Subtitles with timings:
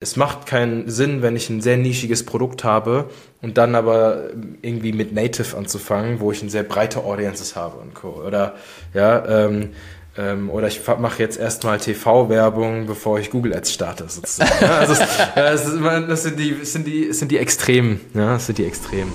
[0.00, 3.10] es macht keinen Sinn, wenn ich ein sehr nischiges Produkt habe
[3.42, 4.30] und dann aber
[4.62, 8.22] irgendwie mit Native anzufangen, wo ich eine sehr breite Audiences habe und Co.
[8.24, 8.54] Oder
[8.94, 9.70] ja, ähm,
[10.16, 14.64] ähm, oder ich mache jetzt erstmal TV-Werbung, bevor ich Google Ads starte, sozusagen.
[14.66, 14.94] also,
[15.34, 18.00] das, ist, das, sind die, das sind die, das sind die Extremen.
[18.14, 19.12] Ja, das sind die Extremen.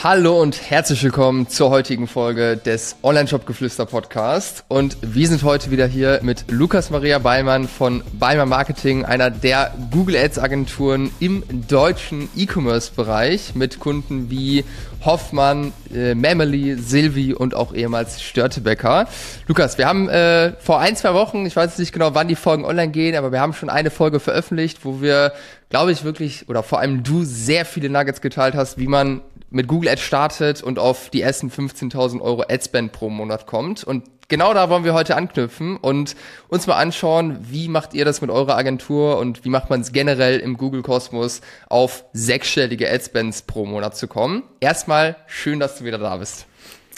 [0.00, 4.62] Hallo und herzlich willkommen zur heutigen Folge des Online-Shop-Geflüster Podcast.
[4.68, 9.74] Und wir sind heute wieder hier mit Lukas Maria Beimann von Beimann Marketing, einer der
[9.90, 14.64] Google Ads Agenturen im deutschen E-Commerce-Bereich mit Kunden wie
[15.04, 19.08] Hoffmann, äh, Memely, Silvi und auch ehemals Störtebecker.
[19.48, 22.64] Lukas, wir haben äh, vor ein, zwei Wochen, ich weiß nicht genau, wann die Folgen
[22.64, 25.32] online gehen, aber wir haben schon eine Folge veröffentlicht, wo wir,
[25.70, 29.68] glaube ich, wirklich, oder vor allem du sehr viele Nuggets geteilt hast, wie man mit
[29.68, 33.84] Google Ads startet und auf die ersten 15.000 Euro Adspend pro Monat kommt.
[33.84, 36.16] Und genau da wollen wir heute anknüpfen und
[36.48, 39.92] uns mal anschauen, wie macht ihr das mit eurer Agentur und wie macht man es
[39.92, 44.42] generell im Google-Kosmos auf sechsstellige Adspends pro Monat zu kommen.
[44.60, 46.46] Erstmal schön, dass du wieder da bist.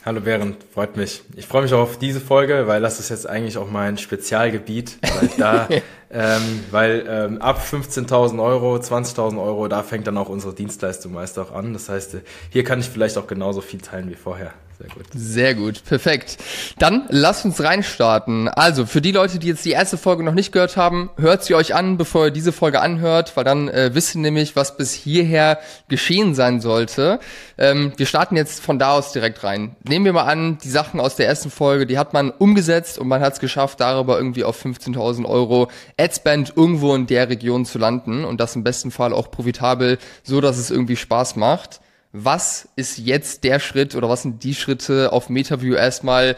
[0.02, 1.20] Hallo Berend, freut mich.
[1.36, 4.96] Ich freue mich auch auf diese Folge, weil das ist jetzt eigentlich auch mein Spezialgebiet,
[5.02, 5.68] weil da,
[6.10, 11.38] ähm, weil ähm, ab 15.000 Euro, 20.000 Euro, da fängt dann auch unsere Dienstleistung meist
[11.38, 11.72] auch an.
[11.72, 12.16] Das heißt,
[12.50, 14.52] hier kann ich vielleicht auch genauso viel teilen wie vorher.
[14.80, 15.06] Sehr gut.
[15.12, 16.38] Sehr gut, perfekt.
[16.78, 18.48] Dann lasst uns reinstarten.
[18.48, 21.54] Also, für die Leute, die jetzt die erste Folge noch nicht gehört haben, hört sie
[21.54, 24.94] euch an, bevor ihr diese Folge anhört, weil dann äh, wisst ihr nämlich, was bis
[24.94, 27.20] hierher geschehen sein sollte.
[27.58, 29.76] Ähm, wir starten jetzt von da aus direkt rein.
[29.86, 33.06] Nehmen wir mal an, die Sachen aus der ersten Folge, die hat man umgesetzt und
[33.06, 35.70] man hat es geschafft, darüber irgendwie auf 15.000 Euro
[36.00, 40.40] Adspend irgendwo in der Region zu landen und das im besten Fall auch profitabel, so
[40.40, 41.80] dass es irgendwie Spaß macht
[42.12, 46.36] was ist jetzt der Schritt oder was sind die Schritte auf MetaView erstmal,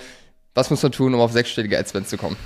[0.55, 2.37] was muss man tun, um auf sechsstellige Adspends zu kommen?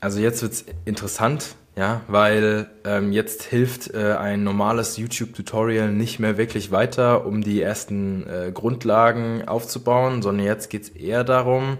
[0.00, 6.38] Also jetzt wird's interessant, ja, weil ähm, jetzt hilft äh, ein normales YouTube-Tutorial nicht mehr
[6.38, 11.76] wirklich weiter, um die ersten äh, Grundlagen aufzubauen, sondern jetzt geht's eher darum,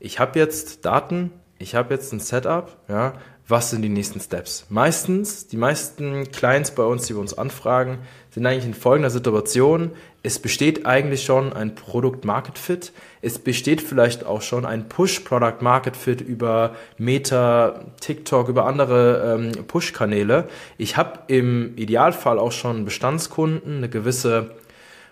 [0.00, 3.14] ich habe jetzt Daten, ich habe jetzt ein Setup, ja,
[3.52, 4.64] was sind die nächsten Steps?
[4.70, 7.98] Meistens, die meisten Clients bei uns, die wir uns anfragen,
[8.30, 9.90] sind eigentlich in folgender Situation.
[10.22, 12.92] Es besteht eigentlich schon ein Product-Market-Fit.
[13.20, 20.48] Es besteht vielleicht auch schon ein Push-Product-Market-Fit über Meta, TikTok, über andere ähm, Push-Kanäle.
[20.78, 24.52] Ich habe im Idealfall auch schon Bestandskunden, eine gewisse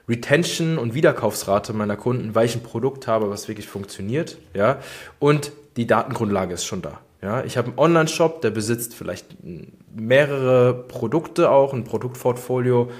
[0.08, 4.38] Retention und Wiederkaufsrate meiner Kunden, weil ich ein Produkt habe, was wirklich funktioniert.
[4.54, 4.78] Ja?
[5.18, 7.00] Und die Datengrundlage ist schon da.
[7.22, 9.36] Ja, ich habe einen Online-Shop, der besitzt vielleicht
[9.94, 12.90] mehrere Produkte auch, ein Produktportfolio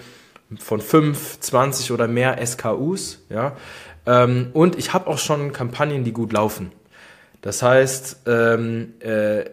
[0.59, 3.25] von 5, 20 oder mehr SKUs.
[3.31, 3.57] Ja,
[4.07, 6.73] ähm, und ich habe auch schon Kampagnen, die gut laufen.
[7.41, 9.45] Das heißt, ähm, äh,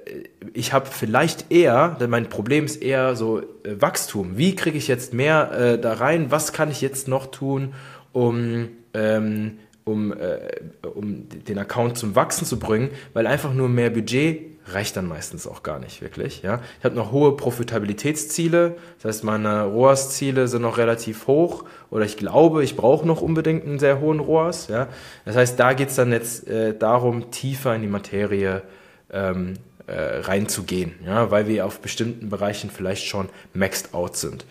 [0.54, 3.46] ich habe vielleicht eher, denn mein Problem ist eher so äh,
[3.80, 4.38] Wachstum.
[4.38, 6.30] Wie kriege ich jetzt mehr äh, da rein?
[6.30, 7.74] Was kann ich jetzt noch tun,
[8.12, 10.50] um ähm, um, äh,
[10.94, 15.48] um den Account zum Wachsen zu bringen, weil einfach nur mehr Budget reicht dann meistens
[15.48, 16.42] auch gar nicht wirklich.
[16.42, 16.62] Ja?
[16.80, 22.18] Ich habe noch hohe Profitabilitätsziele, das heißt meine ROAS-Ziele sind noch relativ hoch oder ich
[22.18, 24.68] glaube, ich brauche noch unbedingt einen sehr hohen ROAS.
[24.68, 24.88] Ja?
[25.26, 28.64] Das heißt, da geht es dann jetzt äh, darum, tiefer in die Materie
[29.12, 29.56] ähm,
[29.88, 31.32] äh, reinzugehen, ja?
[31.32, 34.46] weil wir auf bestimmten Bereichen vielleicht schon maxed out sind.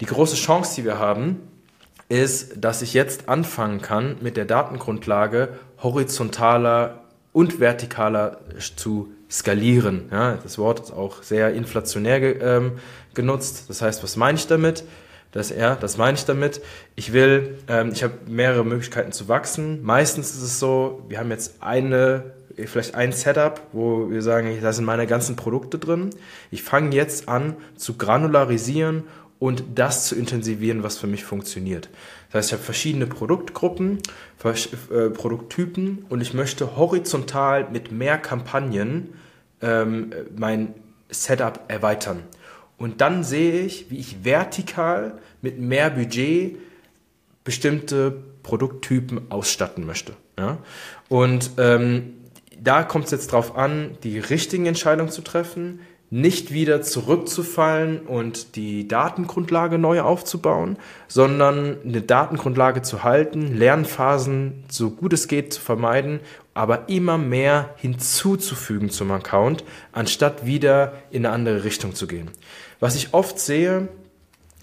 [0.00, 1.40] Die große Chance, die wir haben,
[2.08, 5.48] ist, dass ich jetzt anfangen kann, mit der Datengrundlage
[5.82, 7.02] horizontaler
[7.32, 8.38] und vertikaler
[8.76, 10.08] zu skalieren.
[10.10, 12.72] Ja, das Wort ist auch sehr inflationär ge, ähm,
[13.14, 13.64] genutzt.
[13.68, 14.84] Das heißt, was meine ich damit?
[15.32, 16.62] Das, ja, das meine ich damit.
[16.94, 19.82] Ich will, ähm, ich habe mehrere Möglichkeiten zu wachsen.
[19.82, 24.72] Meistens ist es so, wir haben jetzt eine, vielleicht ein Setup, wo wir sagen, da
[24.72, 26.10] sind meine ganzen Produkte drin.
[26.50, 29.04] Ich fange jetzt an zu granularisieren
[29.38, 31.90] und das zu intensivieren, was für mich funktioniert.
[32.30, 33.98] Das heißt, ich habe verschiedene Produktgruppen,
[34.44, 39.14] äh, Produkttypen und ich möchte horizontal mit mehr Kampagnen
[39.62, 40.74] ähm, mein
[41.08, 42.22] Setup erweitern.
[42.78, 46.58] Und dann sehe ich, wie ich vertikal mit mehr Budget
[47.44, 50.12] bestimmte Produkttypen ausstatten möchte.
[50.38, 50.58] Ja?
[51.08, 52.14] Und ähm,
[52.60, 55.80] da kommt es jetzt darauf an, die richtigen Entscheidungen zu treffen,
[56.10, 60.76] nicht wieder zurückzufallen und die Datengrundlage neu aufzubauen,
[61.08, 66.20] sondern eine Datengrundlage zu halten, Lernphasen so gut es geht zu vermeiden,
[66.54, 72.30] aber immer mehr hinzuzufügen zum Account, anstatt wieder in eine andere Richtung zu gehen.
[72.78, 73.88] Was ich oft sehe,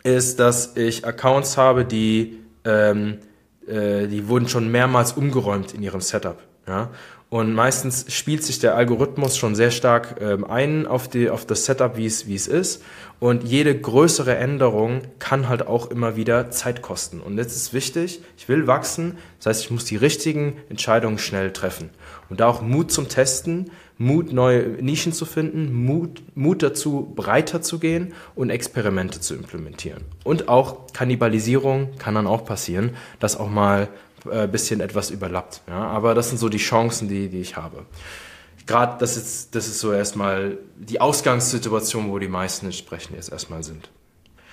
[0.04, 3.19] ist, dass ich Accounts habe, die, ähm,
[3.68, 6.39] äh, die wurden schon mehrmals umgeräumt in ihrem Setup.
[6.68, 6.89] Ja?
[7.34, 11.66] Und meistens spielt sich der Algorithmus schon sehr stark ähm, ein auf, die, auf das
[11.66, 12.84] Setup, wie es, ist.
[13.20, 17.22] Und jede größere Änderung kann halt auch immer wieder Zeit kosten.
[17.22, 21.52] Und jetzt ist wichtig, ich will wachsen, das heißt, ich muss die richtigen Entscheidungen schnell
[21.52, 21.90] treffen.
[22.30, 27.64] Und da auch Mut zum Testen, Mut, neue Nischen zu finden, Mut, Mut dazu, breiter
[27.64, 30.04] zu gehen und Experimente zu implementieren.
[30.24, 33.90] Und auch Kannibalisierung kann dann auch passieren, dass auch mal
[34.30, 35.62] äh, bisschen etwas überlappt.
[35.68, 35.88] Ja?
[35.88, 37.86] Aber das sind so die Chancen, die, die ich habe.
[38.66, 43.64] Gerade das ist, das ist so erstmal die Ausgangssituation, wo die meisten entsprechend jetzt erstmal
[43.64, 43.90] sind.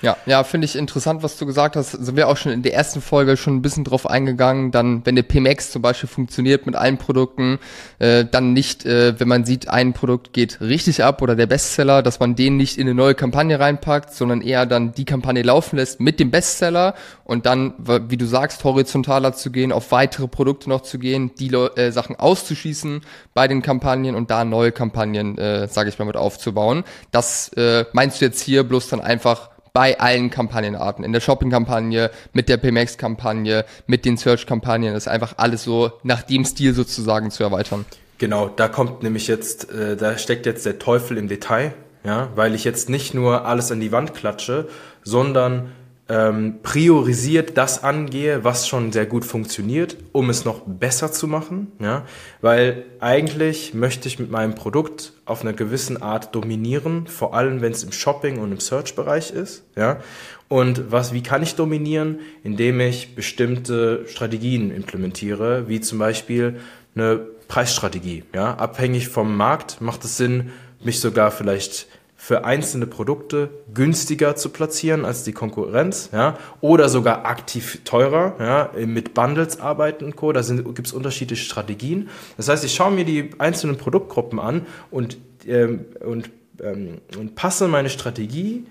[0.03, 1.91] Ja, ja, finde ich interessant, was du gesagt hast.
[1.91, 4.71] Sind wir auch schon in der ersten Folge schon ein bisschen drauf eingegangen.
[4.71, 7.59] Dann, wenn der PMX zum Beispiel funktioniert mit allen Produkten,
[7.99, 12.03] äh, dann nicht, äh, wenn man sieht, ein Produkt geht richtig ab oder der Bestseller,
[12.03, 15.77] dass man den nicht in eine neue Kampagne reinpackt, sondern eher dann die Kampagne laufen
[15.77, 16.95] lässt mit dem Bestseller
[17.25, 17.75] und dann,
[18.09, 22.17] wie du sagst, horizontaler zu gehen, auf weitere Produkte noch zu gehen, die äh, Sachen
[22.17, 23.03] auszuschießen
[23.35, 26.85] bei den Kampagnen und da neue Kampagnen, äh, sage ich mal, mit aufzubauen.
[27.11, 31.05] Das äh, meinst du jetzt hier bloß dann einfach bei allen Kampagnenarten.
[31.05, 34.95] In der Shopping-Kampagne, mit der PMX-Kampagne, mit den Search-Kampagnen.
[34.95, 37.85] Ist einfach alles so nach dem Stil sozusagen zu erweitern.
[38.19, 41.73] Genau, da kommt nämlich jetzt, äh, da steckt jetzt der Teufel im Detail,
[42.05, 44.69] ja, weil ich jetzt nicht nur alles an die Wand klatsche,
[45.03, 45.73] sondern
[46.11, 51.71] ähm, priorisiert das angehe, was schon sehr gut funktioniert, um es noch besser zu machen.
[51.79, 52.05] Ja?
[52.41, 57.71] Weil eigentlich möchte ich mit meinem Produkt auf einer gewissen Art dominieren, vor allem wenn
[57.71, 59.63] es im Shopping und im Search-Bereich ist.
[59.77, 60.01] Ja?
[60.49, 62.19] Und was, wie kann ich dominieren?
[62.43, 66.57] Indem ich bestimmte Strategien implementiere, wie zum Beispiel
[66.97, 68.25] eine Preisstrategie.
[68.35, 68.55] Ja?
[68.57, 70.51] Abhängig vom Markt macht es Sinn,
[70.83, 71.87] mich sogar vielleicht
[72.23, 78.85] für einzelne Produkte günstiger zu platzieren als die Konkurrenz, ja, oder sogar aktiv teurer, ja,
[78.85, 80.31] mit Bundles arbeiten und Co.
[80.31, 82.11] Da gibt es unterschiedliche Strategien.
[82.37, 85.17] Das heißt, ich schaue mir die einzelnen Produktgruppen an und,
[85.49, 86.29] ähm, und,
[86.63, 88.67] ähm, und passe meine Strategie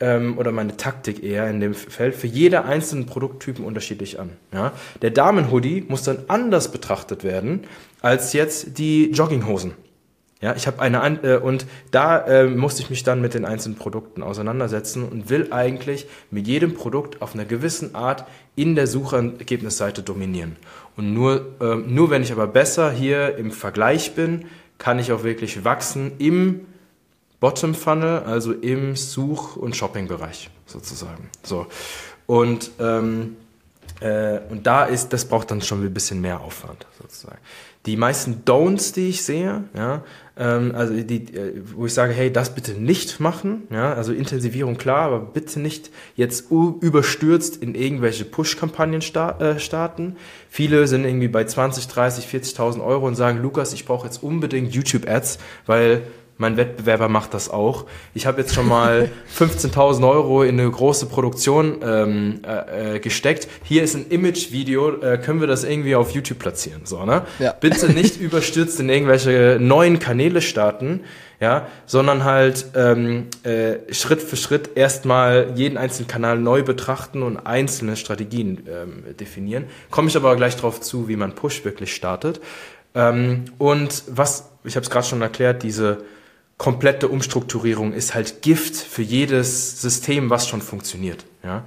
[0.00, 4.30] ähm, oder meine Taktik eher in dem Feld für jede einzelnen Produkttypen unterschiedlich an.
[4.54, 4.72] Ja.
[5.02, 7.64] Der Damenhoodie muss dann anders betrachtet werden
[8.00, 9.74] als jetzt die Jogginghosen.
[10.42, 13.76] Ja, ich habe eine äh, und da äh, musste ich mich dann mit den einzelnen
[13.76, 20.02] Produkten auseinandersetzen und will eigentlich mit jedem Produkt auf einer gewissen Art in der Suchergebnisseite
[20.02, 20.56] dominieren.
[20.96, 24.44] Und nur, äh, nur wenn ich aber besser hier im Vergleich bin,
[24.76, 26.66] kann ich auch wirklich wachsen im
[27.40, 31.30] Bottom Funnel, also im Such- und Shopping-Bereich sozusagen.
[31.42, 31.66] So
[32.26, 33.36] und ähm,
[34.00, 37.38] äh, und da ist, das braucht dann schon ein bisschen mehr Aufwand sozusagen.
[37.86, 40.02] Die meisten Don'ts, die ich sehe, ja,
[40.36, 44.76] ähm, also die, äh, wo ich sage, hey, das bitte nicht machen, ja, also Intensivierung
[44.76, 50.16] klar, aber bitte nicht jetzt überstürzt in irgendwelche Push-Kampagnen äh, starten.
[50.50, 54.74] Viele sind irgendwie bei 20, 30, 40.000 Euro und sagen, Lukas, ich brauche jetzt unbedingt
[54.74, 56.02] YouTube-Ads, weil
[56.38, 57.86] mein Wettbewerber macht das auch.
[58.14, 63.48] Ich habe jetzt schon mal 15.000 Euro in eine große Produktion ähm, äh, äh, gesteckt.
[63.64, 66.82] Hier ist ein Image-Video, äh, können wir das irgendwie auf YouTube platzieren?
[66.84, 67.22] So, ne?
[67.38, 67.52] Ja.
[67.52, 71.00] Bitte nicht überstürzt in irgendwelche neuen Kanäle starten,
[71.40, 77.38] ja, sondern halt ähm, äh, Schritt für Schritt erstmal jeden einzelnen Kanal neu betrachten und
[77.38, 79.64] einzelne Strategien ähm, definieren.
[79.90, 82.40] Komme ich aber gleich drauf zu, wie man Push wirklich startet.
[82.94, 85.98] Ähm, und was, ich habe es gerade schon erklärt, diese
[86.58, 91.24] komplette Umstrukturierung ist halt Gift für jedes System, was schon funktioniert.
[91.44, 91.64] Ja?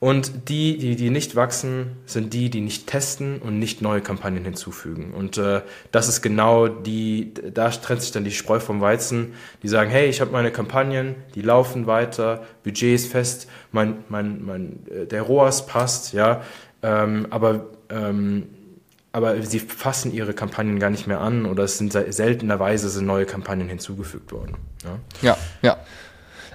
[0.00, 4.44] Und die, die, die nicht wachsen, sind die, die nicht testen und nicht neue Kampagnen
[4.44, 5.12] hinzufügen.
[5.12, 9.32] Und äh, das ist genau die, da trennt sich dann die Spreu vom Weizen.
[9.64, 14.44] Die sagen, hey, ich habe meine Kampagnen, die laufen weiter, Budget ist fest, mein, mein,
[14.44, 16.42] mein, äh, der ROAS passt, ja,
[16.82, 18.46] ähm, aber ähm,
[19.12, 23.26] aber sie fassen ihre Kampagnen gar nicht mehr an oder es sind seltenerweise sind neue
[23.26, 24.56] Kampagnen hinzugefügt worden.
[24.84, 25.38] Ja, ja.
[25.62, 25.76] ja.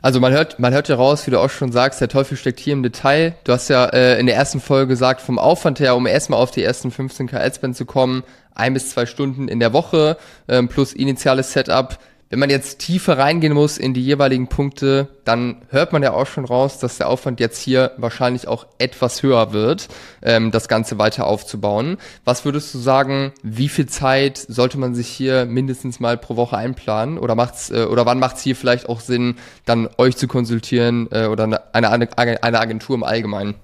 [0.04, 2.60] Also man hört, man hört ja raus, wie du auch schon sagst, der Teufel steckt
[2.60, 3.36] hier im Detail.
[3.46, 6.52] Du hast ja äh, in der ersten Folge gesagt, vom Aufwand her, um erstmal auf
[6.52, 10.18] die ersten 15k Adspend zu kommen, ein bis zwei Stunden in der Woche
[10.50, 11.98] ähm, plus initiales Setup
[12.30, 16.26] wenn man jetzt tiefer reingehen muss in die jeweiligen Punkte, dann hört man ja auch
[16.26, 19.88] schon raus, dass der Aufwand jetzt hier wahrscheinlich auch etwas höher wird,
[20.24, 21.98] ähm, das Ganze weiter aufzubauen.
[22.26, 26.58] Was würdest du sagen, wie viel Zeit sollte man sich hier mindestens mal pro Woche
[26.58, 27.18] einplanen?
[27.20, 31.08] Oder macht's, äh, oder wann macht es hier vielleicht auch Sinn, dann euch zu konsultieren
[31.12, 33.56] äh, oder eine, eine Agentur im Allgemeinen?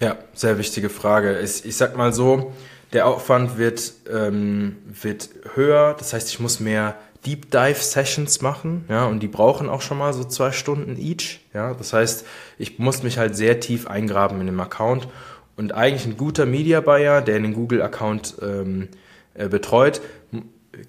[0.00, 1.40] Ja, sehr wichtige Frage.
[1.40, 2.52] Ich, ich sag mal so,
[2.92, 6.96] der Aufwand wird, ähm, wird höher, das heißt, ich muss mehr
[7.26, 11.40] Deep Dive Sessions machen, ja, und die brauchen auch schon mal so zwei Stunden each,
[11.52, 11.74] ja.
[11.74, 12.24] Das heißt,
[12.58, 15.08] ich muss mich halt sehr tief eingraben in dem Account
[15.56, 18.88] und eigentlich ein guter Media Buyer, der den Google Account ähm,
[19.34, 20.00] äh, betreut,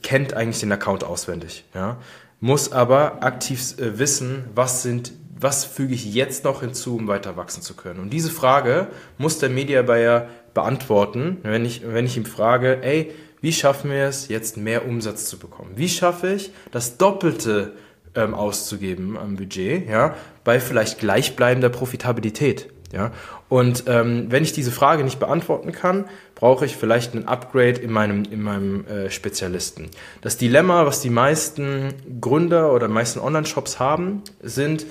[0.03, 1.97] kennt eigentlich den Account auswendig, ja,
[2.39, 7.37] muss aber aktiv äh, wissen, was sind was füge ich jetzt noch hinzu, um weiter
[7.37, 7.99] wachsen zu können?
[7.99, 13.13] Und diese Frage muss der Media Buyer beantworten, wenn ich, wenn ich ihm frage, ey,
[13.41, 15.71] wie schaffen wir es, jetzt mehr Umsatz zu bekommen?
[15.75, 17.73] Wie schaffe ich, das Doppelte
[18.15, 22.69] ähm, auszugeben am Budget, ja, bei vielleicht gleichbleibender Profitabilität?
[22.91, 23.11] Ja?
[23.47, 26.05] Und ähm, wenn ich diese Frage nicht beantworten kann,
[26.35, 29.89] brauche ich vielleicht ein Upgrade in meinem, in meinem äh, Spezialisten.
[30.21, 34.85] Das Dilemma, was die meisten Gründer oder meisten Online-Shops haben, sind,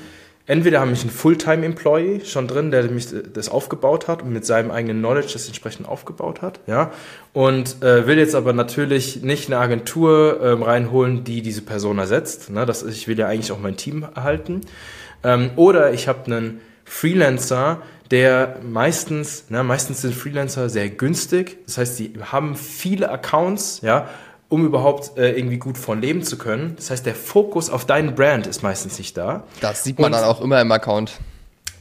[0.49, 4.73] entweder habe ich einen Fulltime-Employee schon drin, der mich das aufgebaut hat und mit seinem
[4.73, 6.91] eigenen Knowledge das entsprechend aufgebaut hat, ja,
[7.33, 12.51] und äh, will jetzt aber natürlich nicht eine Agentur ähm, reinholen, die diese Person ersetzt.
[12.51, 12.67] Ne?
[12.67, 14.63] Das, ich will ja eigentlich auch mein Team erhalten.
[15.23, 21.59] Ähm, oder ich habe einen Freelancer, der meistens, ne, meistens sind Freelancer sehr günstig.
[21.67, 24.09] Das heißt, die haben viele Accounts, ja,
[24.49, 26.75] um überhaupt äh, irgendwie gut von leben zu können.
[26.77, 29.45] Das heißt, der Fokus auf deinen Brand ist meistens nicht da.
[29.61, 31.19] Das sieht man und, dann auch immer im Account.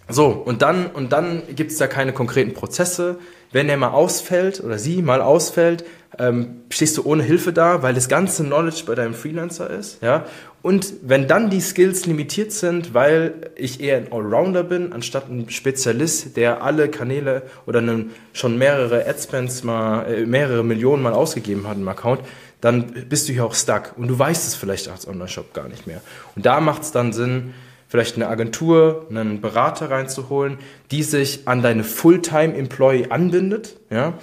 [0.09, 3.17] So, und dann, und dann gibt es da keine konkreten Prozesse.
[3.51, 5.85] Wenn er mal ausfällt oder sie mal ausfällt,
[6.19, 10.01] ähm, stehst du ohne Hilfe da, weil das ganze Knowledge bei deinem Freelancer ist.
[10.01, 10.25] Ja?
[10.61, 15.49] Und wenn dann die Skills limitiert sind, weil ich eher ein Allrounder bin, anstatt ein
[15.49, 21.67] Spezialist, der alle Kanäle oder einen, schon mehrere Adspends mal, äh, mehrere Millionen mal ausgegeben
[21.67, 22.21] hat im Account,
[22.61, 25.87] dann bist du hier auch stuck und du weißt es vielleicht als Online-Shop gar nicht
[25.87, 26.01] mehr.
[26.35, 27.53] Und da macht es dann Sinn,
[27.87, 30.57] vielleicht eine Agentur, einen Berater reinzuholen,
[30.91, 34.13] die sich an deine Fulltime-Employee anbindet, ja.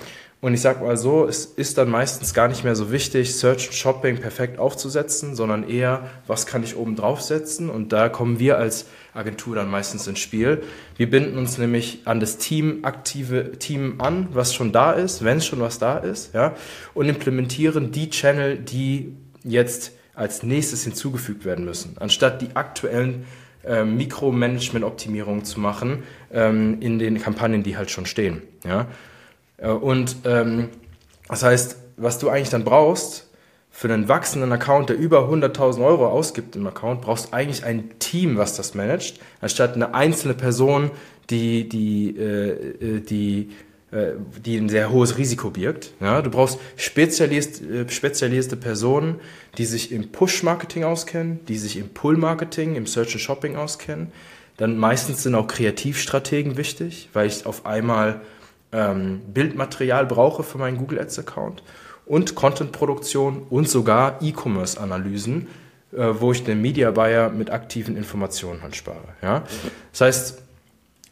[0.45, 3.69] Und ich sag mal so, es ist dann meistens gar nicht mehr so wichtig, Search
[3.69, 7.71] und Shopping perfekt aufzusetzen, sondern eher, was kann ich oben draufsetzen?
[7.71, 8.85] Und da kommen wir als
[9.15, 10.63] Agentur dann meistens ins Spiel.
[10.99, 15.41] Wir binden uns nämlich an das Team, aktive Team an, was schon da ist, wenn
[15.41, 16.55] schon was da ist, ja,
[16.93, 23.25] und implementieren die Channel, die jetzt als nächstes hinzugefügt werden müssen, anstatt die aktuellen
[23.65, 28.43] äh, Mikromanagement-Optimierungen zu machen ähm, in den Kampagnen, die halt schon stehen.
[28.63, 28.89] Ja?
[29.59, 30.69] Äh, und ähm,
[31.29, 33.29] das heißt, was du eigentlich dann brauchst,
[33.71, 37.99] für einen wachsenden Account, der über 100.000 Euro ausgibt im Account, brauchst du eigentlich ein
[37.99, 40.93] Team, was das managt, anstatt eine einzelne Person,
[41.29, 43.51] die, die, äh, äh die,
[43.91, 44.13] äh,
[44.45, 45.93] die ein sehr hohes Risiko birgt.
[46.01, 49.21] Ja, du brauchst spezialist, spezialisierte Personen,
[49.59, 54.13] die sich im Push-Marketing auskennen, die sich im Pull-Marketing, im Search and Shopping auskennen.
[54.57, 58.21] Dann meistens sind auch Kreativstrategen wichtig, weil ich auf einmal
[58.75, 61.63] ähm, Bildmaterial brauche für meinen Google Ads Account
[62.07, 65.47] und Content-Produktion und sogar E-Commerce-Analysen,
[65.93, 69.15] äh, wo ich den Media Buyer mit aktiven Informationen halt spare.
[69.23, 69.45] Ja?
[69.93, 70.43] Das heißt,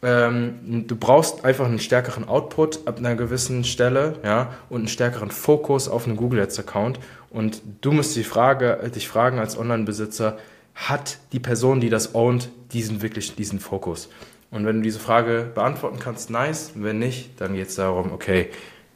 [0.03, 5.31] ähm, du brauchst einfach einen stärkeren Output ab einer gewissen Stelle ja, und einen stärkeren
[5.31, 6.99] Fokus auf einen Google Ads Account.
[7.29, 10.37] Und du musst die Frage, dich fragen als Online-Besitzer,
[10.75, 14.09] hat die Person, die das ownt, diesen wirklich diesen Fokus?
[14.53, 16.71] Und wenn du diese Frage beantworten kannst, nice.
[16.75, 18.49] Wenn nicht, dann geht es darum, okay,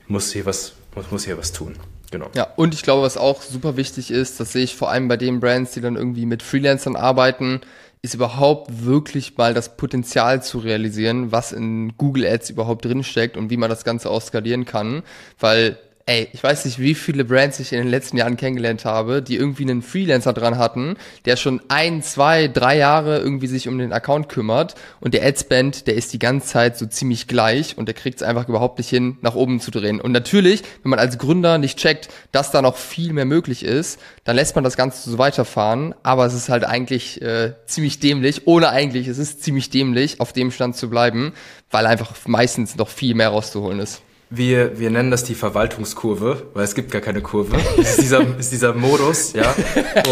[0.08, 1.76] muss hier was muss, muss hier was tun.
[2.12, 2.30] Genau.
[2.36, 5.18] Ja, und ich glaube, was auch super wichtig ist, das sehe ich vor allem bei
[5.18, 7.62] den Brands, die dann irgendwie mit Freelancern arbeiten,
[8.02, 13.50] ist überhaupt wirklich mal das Potenzial zu realisieren, was in Google Ads überhaupt drinsteckt und
[13.50, 15.04] wie man das Ganze auch skalieren kann.
[15.40, 19.22] Weil ey, ich weiß nicht, wie viele Brands ich in den letzten Jahren kennengelernt habe,
[19.22, 20.96] die irgendwie einen Freelancer dran hatten,
[21.26, 25.86] der schon ein, zwei, drei Jahre irgendwie sich um den Account kümmert und der Adspend,
[25.86, 28.90] der ist die ganze Zeit so ziemlich gleich und der kriegt es einfach überhaupt nicht
[28.90, 30.00] hin, nach oben zu drehen.
[30.00, 34.00] Und natürlich, wenn man als Gründer nicht checkt, dass da noch viel mehr möglich ist,
[34.24, 38.48] dann lässt man das Ganze so weiterfahren, aber es ist halt eigentlich äh, ziemlich dämlich,
[38.48, 41.34] ohne eigentlich, es ist ziemlich dämlich, auf dem Stand zu bleiben,
[41.70, 44.02] weil einfach meistens noch viel mehr rauszuholen ist.
[44.30, 47.56] Wir, wir nennen das die Verwaltungskurve, weil es gibt gar keine Kurve.
[47.78, 49.56] Es ist dieser, ist dieser Modus, ja.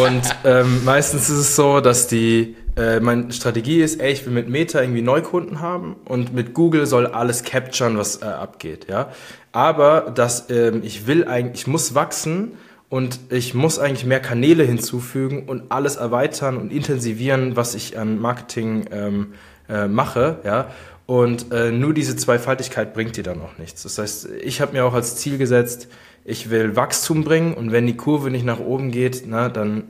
[0.01, 4.33] Und ähm, meistens ist es so, dass die äh, meine Strategie ist, ey, ich will
[4.33, 9.09] mit Meta irgendwie Neukunden haben und mit Google soll alles capturen, was äh, abgeht, ja.
[9.51, 12.53] Aber dass ähm, ich will eigentlich, ich muss wachsen
[12.89, 18.19] und ich muss eigentlich mehr Kanäle hinzufügen und alles erweitern und intensivieren, was ich an
[18.19, 19.33] Marketing ähm,
[19.67, 20.67] äh, mache, ja.
[21.05, 23.83] Und äh, nur diese Zweifaltigkeit bringt dir dann auch nichts.
[23.83, 25.87] Das heißt, ich habe mir auch als Ziel gesetzt,
[26.23, 29.83] ich will Wachstum bringen und wenn die Kurve nicht nach oben geht, na, dann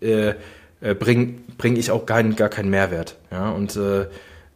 [0.00, 0.34] äh,
[0.80, 3.18] äh, bringe bring ich auch kein, gar keinen Mehrwert.
[3.30, 3.50] Ja?
[3.50, 4.02] Und äh,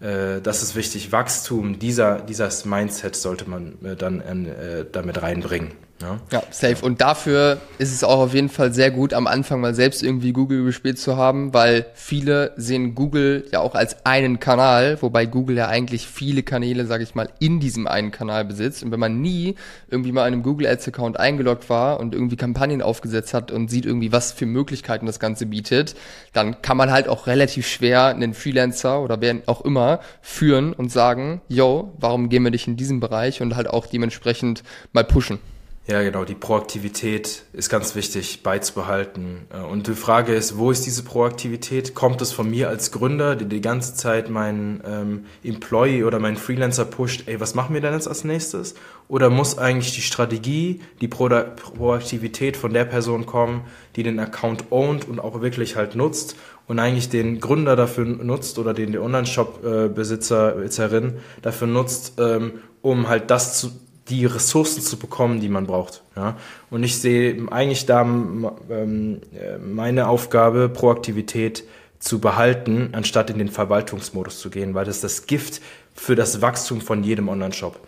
[0.01, 1.13] äh, das ist wichtig.
[1.13, 5.73] Wachstum, dieser, dieses Mindset sollte man äh, dann äh, damit reinbringen.
[6.03, 6.21] Ja.
[6.31, 6.85] ja, safe.
[6.85, 10.33] Und dafür ist es auch auf jeden Fall sehr gut, am Anfang mal selbst irgendwie
[10.33, 15.57] Google gespielt zu haben, weil viele sehen Google ja auch als einen Kanal, wobei Google
[15.57, 18.83] ja eigentlich viele Kanäle, sage ich mal, in diesem einen Kanal besitzt.
[18.83, 19.55] Und wenn man nie
[19.89, 23.71] irgendwie mal in einem Google Ads Account eingeloggt war und irgendwie Kampagnen aufgesetzt hat und
[23.71, 25.95] sieht irgendwie, was für Möglichkeiten das Ganze bietet,
[26.35, 30.93] dann kann man halt auch relativ schwer einen Freelancer oder wer auch immer führen und
[30.93, 34.63] sagen, yo, warum gehen wir nicht in diesen Bereich und halt auch dementsprechend
[34.93, 35.39] mal pushen.
[35.89, 36.25] Ja, genau.
[36.25, 39.47] Die Proaktivität ist ganz wichtig beizubehalten.
[39.55, 41.95] Äh, und die Frage ist, wo ist diese Proaktivität?
[41.95, 46.39] Kommt es von mir als Gründer, der die ganze Zeit meinen ähm, Employee oder meinen
[46.39, 48.75] Freelancer pusht, ey, was machen wir denn jetzt als nächstes?
[49.07, 53.63] Oder muss eigentlich die Strategie, die Pro Proaktivität von der Person kommen,
[53.95, 56.35] die den Account ownt und auch wirklich halt nutzt
[56.67, 62.55] und eigentlich den Gründer dafür nutzt oder den, der Online-Shop-Besitzer, äh, Besitzerin dafür nutzt, ähm,
[62.83, 63.71] um halt das zu
[64.09, 66.03] die Ressourcen zu bekommen, die man braucht.
[66.17, 66.37] Ja?
[66.71, 69.21] Und ich sehe eigentlich da ähm,
[69.61, 71.65] meine Aufgabe, Proaktivität
[71.99, 75.61] zu behalten, anstatt in den Verwaltungsmodus zu gehen, weil das ist das Gift
[75.95, 77.81] für das Wachstum von jedem Online-Shop,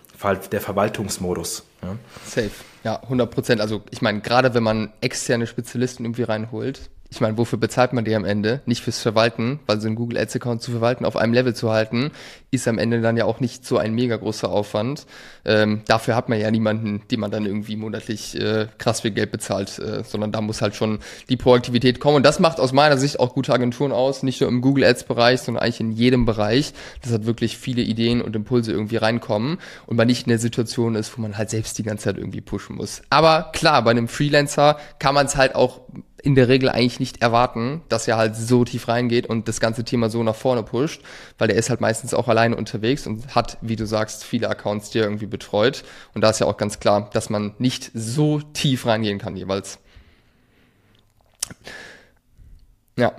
[0.50, 1.64] der Verwaltungsmodus.
[1.82, 1.96] Ja?
[2.24, 2.50] Safe,
[2.84, 3.60] ja, 100 Prozent.
[3.60, 8.04] Also ich meine, gerade wenn man externe Spezialisten irgendwie reinholt, ich meine, wofür bezahlt man
[8.04, 8.60] die am Ende?
[8.66, 11.70] Nicht fürs Verwalten, weil so einen Google Ads Account zu verwalten, auf einem Level zu
[11.70, 12.10] halten,
[12.50, 15.06] ist am Ende dann ja auch nicht so ein mega großer Aufwand.
[15.46, 19.30] Ähm, dafür hat man ja niemanden, den man dann irgendwie monatlich äh, krass viel Geld
[19.30, 20.98] bezahlt, äh, sondern da muss halt schon
[21.30, 22.16] die Proaktivität kommen.
[22.16, 25.04] Und das macht aus meiner Sicht auch gute Agenturen aus, nicht nur im Google Ads
[25.04, 29.58] Bereich, sondern eigentlich in jedem Bereich, dass halt wirklich viele Ideen und Impulse irgendwie reinkommen
[29.86, 32.42] und man nicht in der Situation ist, wo man halt selbst die ganze Zeit irgendwie
[32.42, 33.00] pushen muss.
[33.08, 35.80] Aber klar, bei einem Freelancer kann man es halt auch
[36.28, 39.82] in der Regel eigentlich nicht erwarten, dass er halt so tief reingeht und das ganze
[39.82, 41.00] Thema so nach vorne pusht,
[41.38, 44.90] weil er ist halt meistens auch alleine unterwegs und hat, wie du sagst, viele Accounts,
[44.90, 45.84] die er irgendwie betreut.
[46.12, 49.78] Und da ist ja auch ganz klar, dass man nicht so tief reingehen kann jeweils.
[52.98, 53.12] Ja.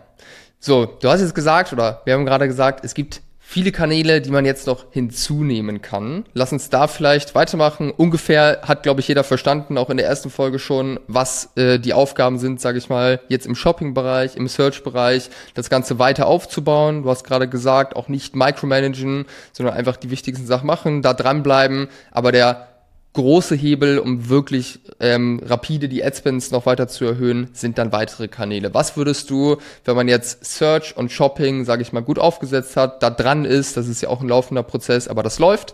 [0.59, 4.29] So, du hast jetzt gesagt, oder wir haben gerade gesagt, es gibt viele Kanäle, die
[4.29, 6.23] man jetzt noch hinzunehmen kann.
[6.33, 7.89] Lass uns da vielleicht weitermachen.
[7.89, 11.93] Ungefähr hat, glaube ich, jeder verstanden, auch in der ersten Folge schon, was äh, die
[11.93, 17.01] Aufgaben sind, sage ich mal, jetzt im Shopping-Bereich, im Search-Bereich, das Ganze weiter aufzubauen.
[17.01, 21.87] Du hast gerade gesagt, auch nicht micromanagen, sondern einfach die wichtigsten Sachen machen, da dranbleiben.
[22.11, 22.67] Aber der
[23.13, 28.27] große Hebel, um wirklich ähm, rapide die Adspends noch weiter zu erhöhen, sind dann weitere
[28.27, 28.73] Kanäle.
[28.73, 33.01] Was würdest du, wenn man jetzt Search und Shopping, sage ich mal, gut aufgesetzt hat,
[33.01, 35.73] da dran ist, das ist ja auch ein laufender Prozess, aber das läuft,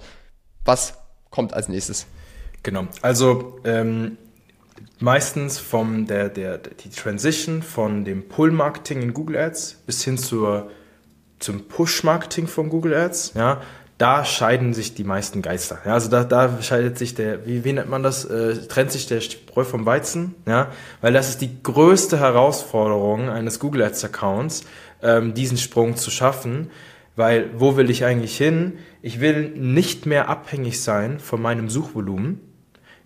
[0.63, 0.93] was
[1.29, 2.07] kommt als nächstes?
[2.63, 4.17] Genau, also ähm,
[4.99, 10.71] meistens vom der, der, die Transition von dem Pull-Marketing in Google Ads bis hin zur,
[11.39, 13.61] zum Push-Marketing von Google Ads, ja,
[13.97, 15.79] da scheiden sich die meisten Geister.
[15.85, 19.07] Ja, also da, da scheidet sich der, wie, wie nennt man das, äh, trennt sich
[19.07, 24.65] der Spreu vom Weizen, ja, weil das ist die größte Herausforderung eines Google Ads Accounts,
[25.01, 26.71] ähm, diesen Sprung zu schaffen,
[27.15, 28.79] weil wo will ich eigentlich hin?
[29.01, 32.41] Ich will nicht mehr abhängig sein von meinem Suchvolumen.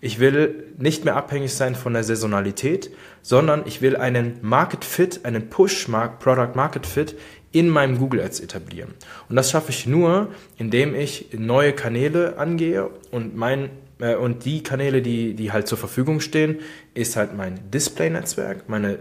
[0.01, 2.89] Ich will nicht mehr abhängig sein von der Saisonalität,
[3.21, 5.87] sondern ich will einen Market Fit, einen Push
[6.19, 7.17] Product Market Fit
[7.51, 8.93] in meinem Google Ads etablieren.
[9.27, 14.63] Und das schaffe ich nur, indem ich neue Kanäle angehe und mein äh, und die
[14.63, 16.59] Kanäle, die, die halt zur Verfügung stehen,
[16.93, 18.99] ist halt mein Display-Netzwerk, meine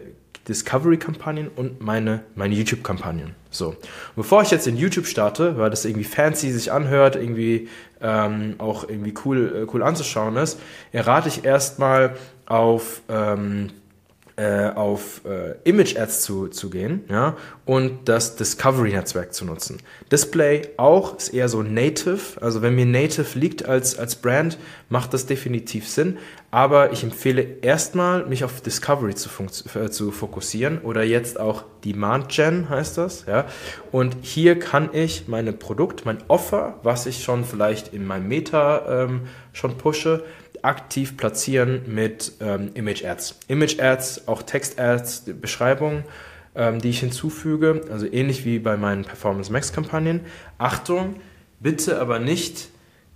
[0.49, 3.35] Discovery-Kampagnen und meine, meine YouTube-Kampagnen.
[3.51, 3.77] So.
[4.17, 7.69] Bevor ich jetzt in YouTube starte, weil das irgendwie fancy sich anhört, irgendwie
[8.01, 10.59] ähm, auch irgendwie cool, äh, cool anzuschauen ist,
[10.93, 13.69] errate ich erstmal auf ähm,
[14.39, 19.79] äh, auf äh, Image-Ads zu, zu gehen ja, und das Discovery-Netzwerk zu nutzen.
[20.13, 24.57] Display auch ist eher so native, also wenn mir native liegt als, als Brand,
[24.89, 26.19] macht das definitiv Sinn,
[26.53, 29.29] aber ich empfehle erstmal, mich auf Discovery zu,
[29.77, 33.27] äh, zu fokussieren oder jetzt auch Demand Gen heißt das.
[33.27, 33.47] Ja?
[33.91, 39.03] Und hier kann ich meine Produkt, mein Offer, was ich schon vielleicht in meinem Meta
[39.05, 39.23] ähm,
[39.53, 40.23] schon pushe,
[40.63, 43.39] aktiv platzieren mit ähm, Image Ads.
[43.49, 46.05] Image Ads, auch Text Ads, Beschreibungen,
[46.55, 50.21] ähm, die ich hinzufüge, also ähnlich wie bei meinen Performance Max Kampagnen.
[50.59, 51.17] Achtung,
[51.61, 52.69] bitte aber nicht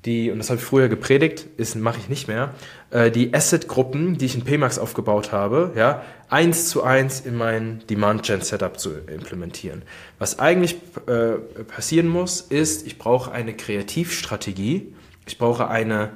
[0.05, 2.55] die, und das habe ich früher gepredigt, mache ich nicht mehr,
[2.91, 7.83] äh, die Asset-Gruppen, die ich in PMAX aufgebaut habe, ja, eins zu eins in mein
[7.89, 9.83] Demand-Gen-Setup zu implementieren.
[10.19, 10.77] Was eigentlich
[11.07, 11.35] äh,
[11.69, 14.93] passieren muss, ist, ich brauche eine Kreativstrategie,
[15.27, 16.11] ich brauche eine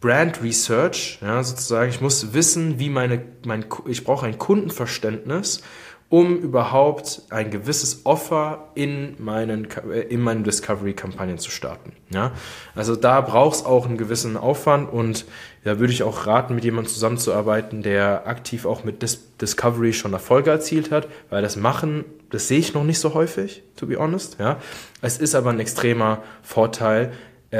[0.00, 1.90] Brand Research, ja, sozusagen.
[1.90, 5.62] Ich muss wissen, wie meine, mein, ich brauche ein Kundenverständnis
[6.08, 9.66] um überhaupt ein gewisses Offer in meinen,
[10.08, 11.92] in meinen Discovery-Kampagnen zu starten.
[12.10, 12.32] Ja?
[12.76, 15.24] Also da braucht es auch einen gewissen Aufwand und
[15.64, 20.12] da würde ich auch raten, mit jemandem zusammenzuarbeiten, der aktiv auch mit Dis Discovery schon
[20.12, 23.98] Erfolge erzielt hat, weil das Machen, das sehe ich noch nicht so häufig, to be
[23.98, 24.38] honest.
[24.38, 24.58] Ja?
[25.02, 27.12] Es ist aber ein extremer Vorteil,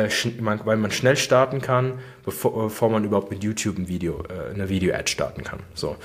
[0.04, 0.08] äh,
[0.64, 4.68] weil man schnell starten kann, bevor, bevor man überhaupt mit YouTube ein Video, äh, eine
[4.68, 5.60] Video-Ad starten kann.
[5.74, 5.96] So.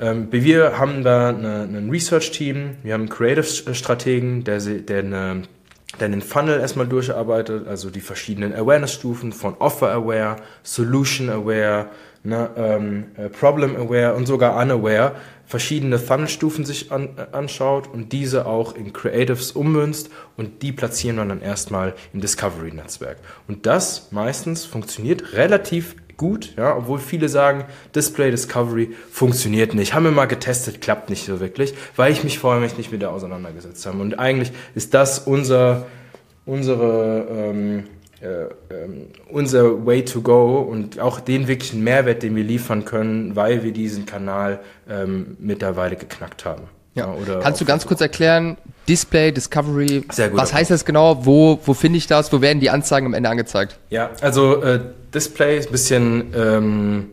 [0.00, 5.42] Ähm, wir haben da ein Research-Team, wir haben einen Creative-Strategen, der, der eine
[6.00, 11.86] der den Funnel erstmal durcharbeitet, also die verschiedenen Awareness-Stufen von Offer-Aware, Solution-Aware,
[12.24, 15.12] ne, ähm, äh, Problem-Aware und sogar Unaware,
[15.48, 21.16] verschiedene Funnel-Stufen sich an, äh, anschaut und diese auch in Creatives ummünzt und die platzieren
[21.16, 23.16] wir dann erstmal im Discovery-Netzwerk.
[23.48, 29.94] Und das meistens funktioniert relativ gut, ja, obwohl viele sagen, Display Discovery funktioniert nicht.
[29.94, 33.10] Haben wir mal getestet, klappt nicht so wirklich, weil ich mich vorher nicht mit der
[33.10, 33.98] auseinandergesetzt habe.
[33.98, 35.86] Und eigentlich ist das unser,
[36.44, 37.84] unsere, ähm, äh, ähm,
[39.30, 43.72] unser Way to go und auch den wirklichen Mehrwert, den wir liefern können, weil wir
[43.72, 46.64] diesen Kanal ähm, mittlerweile geknackt haben.
[46.94, 47.12] Ja.
[47.12, 48.56] Oder Kannst du ganz kurz erklären,
[48.88, 51.24] Display, Discovery, Sehr gut, was heißt das genau?
[51.24, 52.32] Wo, wo finde ich das?
[52.32, 53.78] Wo werden die Anzeigen am Ende angezeigt?
[53.90, 54.80] Ja, also äh,
[55.14, 57.10] Display ist ein bisschen, ähm,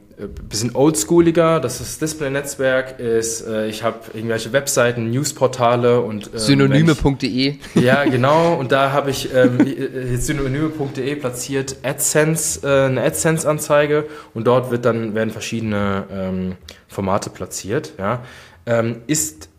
[0.50, 1.60] bisschen oldschooliger.
[1.60, 7.56] Das ist Display-Netzwerk ist, äh, ich habe irgendwelche Webseiten, Newsportale und ähm, synonyme.de.
[7.76, 8.56] Ja, genau.
[8.56, 14.86] Und da habe ich ähm, äh, synonyme.de platziert AdSense, äh, eine AdSense-Anzeige und dort wird
[14.86, 16.56] dann werden verschiedene ähm,
[16.88, 17.94] Formate platziert.
[17.98, 18.24] Ja,
[18.66, 19.50] ähm, ist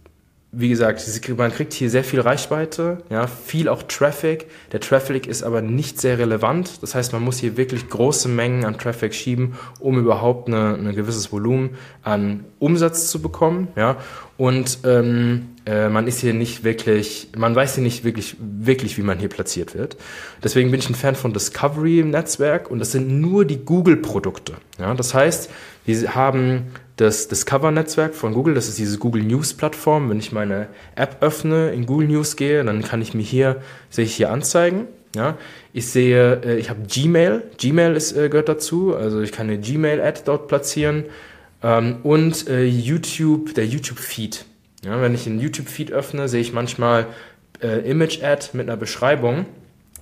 [0.58, 1.04] wie gesagt,
[1.36, 4.46] man kriegt hier sehr viel Reichweite, ja, viel auch Traffic.
[4.72, 6.82] Der Traffic ist aber nicht sehr relevant.
[6.82, 11.30] Das heißt, man muss hier wirklich große Mengen an Traffic schieben, um überhaupt ein gewisses
[11.30, 13.98] Volumen an Umsatz zu bekommen, ja.
[14.38, 19.02] Und ähm, äh, man ist hier nicht wirklich, man weiß hier nicht wirklich, wirklich, wie
[19.02, 19.96] man hier platziert wird.
[20.42, 24.54] Deswegen bin ich ein Fan von Discovery im Netzwerk und das sind nur die Google-Produkte.
[24.78, 25.50] Ja, das heißt,
[25.86, 26.66] wir haben
[26.96, 30.08] das Discover-Netzwerk von Google, das ist diese Google News-Plattform.
[30.08, 34.04] Wenn ich meine App öffne, in Google News gehe, dann kann ich mir hier, sehe
[34.04, 34.86] ich hier Anzeigen.
[35.14, 35.38] Ja,
[35.72, 37.42] ich sehe, äh, ich habe Gmail.
[37.58, 38.94] Gmail ist, äh, gehört dazu.
[38.94, 41.04] Also ich kann eine Gmail-Ad dort platzieren.
[41.62, 44.44] Ähm, und äh, YouTube, der YouTube-Feed.
[44.84, 47.06] Ja, wenn ich einen YouTube-Feed öffne, sehe ich manchmal
[47.62, 49.46] Image-Ad mit einer Beschreibung.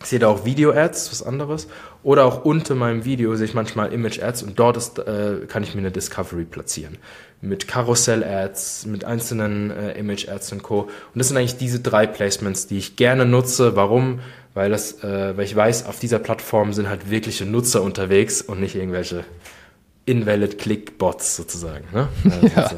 [0.02, 1.68] Ich sehe da auch Video-Ads, was anderes.
[2.04, 5.74] Oder auch unter meinem Video sehe ich manchmal Image-Ads und dort ist, äh, kann ich
[5.74, 6.98] mir eine Discovery platzieren.
[7.40, 10.82] Mit Karussell-Ads, mit einzelnen äh, Image-Ads und Co.
[10.82, 13.74] Und das sind eigentlich diese drei Placements, die ich gerne nutze.
[13.74, 14.20] Warum?
[14.52, 18.60] Weil, das, äh, weil ich weiß, auf dieser Plattform sind halt wirkliche Nutzer unterwegs und
[18.60, 19.24] nicht irgendwelche
[20.04, 21.86] Invalid-Click-Bots sozusagen.
[21.90, 22.08] Ne?
[22.54, 22.70] ja.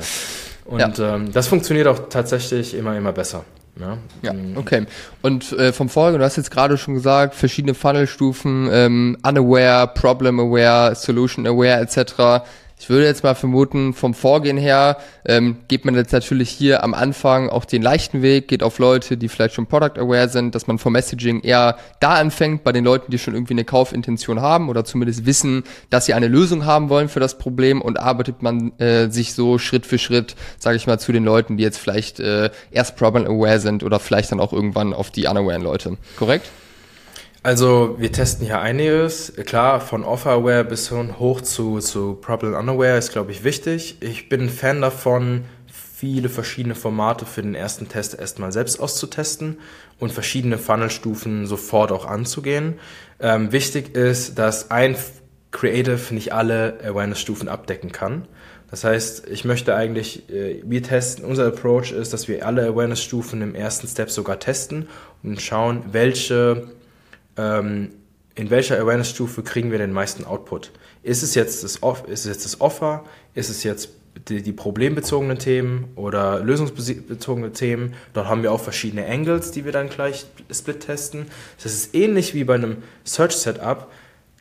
[0.66, 1.16] Und ja.
[1.16, 3.44] ähm, das funktioniert auch tatsächlich immer, immer besser.
[3.78, 4.56] Ja, ja mhm.
[4.56, 4.86] okay.
[5.22, 10.40] Und äh, vom Folge, du hast jetzt gerade schon gesagt, verschiedene Funnelstufen, ähm, Unaware, Problem
[10.40, 12.44] Aware, Solution Aware etc.
[12.78, 16.92] Ich würde jetzt mal vermuten, vom Vorgehen her ähm, geht man jetzt natürlich hier am
[16.92, 20.66] Anfang auch den leichten Weg, geht auf Leute, die vielleicht schon Product Aware sind, dass
[20.66, 24.68] man vom Messaging eher da anfängt, bei den Leuten, die schon irgendwie eine Kaufintention haben
[24.68, 28.78] oder zumindest wissen, dass sie eine Lösung haben wollen für das Problem und arbeitet man
[28.78, 32.20] äh, sich so Schritt für Schritt, sage ich mal, zu den Leuten, die jetzt vielleicht
[32.20, 35.96] äh, erst Problem Aware sind oder vielleicht dann auch irgendwann auf die Unaware Leute.
[36.18, 36.46] Korrekt?
[37.46, 39.32] Also wir testen hier einiges.
[39.44, 43.98] Klar, von Offer-Aware bis hoch zu, zu Problem Unaware ist, glaube ich, wichtig.
[44.00, 49.61] Ich bin ein Fan davon, viele verschiedene Formate für den ersten Test erstmal selbst auszutesten
[50.00, 52.80] und verschiedene Funnelstufen sofort auch anzugehen.
[53.20, 54.96] Ähm, wichtig ist, dass ein
[55.52, 58.26] Creative nicht alle Awareness-Stufen abdecken kann.
[58.72, 63.40] Das heißt, ich möchte eigentlich, äh, wir testen, unser Approach ist, dass wir alle Awareness-Stufen
[63.40, 64.88] im ersten Step sogar testen
[65.22, 66.74] und schauen, welche
[67.37, 67.90] ähm,
[68.35, 70.72] in welcher Awareness-Stufe kriegen wir den meisten Output?
[71.03, 73.05] Ist es jetzt das, ist es jetzt das Offer?
[73.35, 73.90] Ist es jetzt
[74.29, 77.94] die, die problembezogenen Themen oder lösungsbezogene Themen?
[78.12, 81.27] Dort haben wir auch verschiedene Angles, die wir dann gleich split testen.
[81.62, 83.88] Das ist ähnlich wie bei einem Search-Setup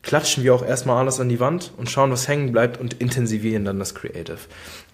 [0.06, 3.66] klatschen wir auch erstmal alles an die Wand und schauen, was hängen bleibt und intensivieren
[3.66, 4.38] dann das Creative.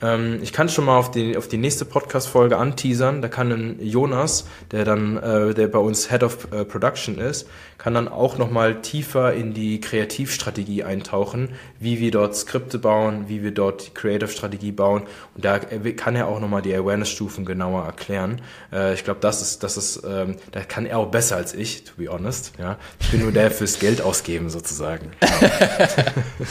[0.02, 3.22] Ähm, ich kann schon mal auf die, auf die nächste Podcast-Folge anteasern.
[3.22, 7.48] Da kann ein Jonas, der dann, äh, der bei uns Head of äh, Production ist,
[7.78, 13.42] kann dann auch nochmal tiefer in die Kreativstrategie eintauchen, wie wir dort Skripte bauen, wie
[13.42, 15.04] wir dort die Creative-Strategie bauen.
[15.36, 18.42] Und da kann er auch nochmal die Awareness-Stufen genauer erklären.
[18.72, 21.86] Äh, ich glaube, das ist, das ist, ähm, da kann er auch besser als ich,
[21.86, 22.54] to be honest.
[22.60, 25.12] Ja, ich bin nur der fürs Geld ausgeben sozusagen sagen.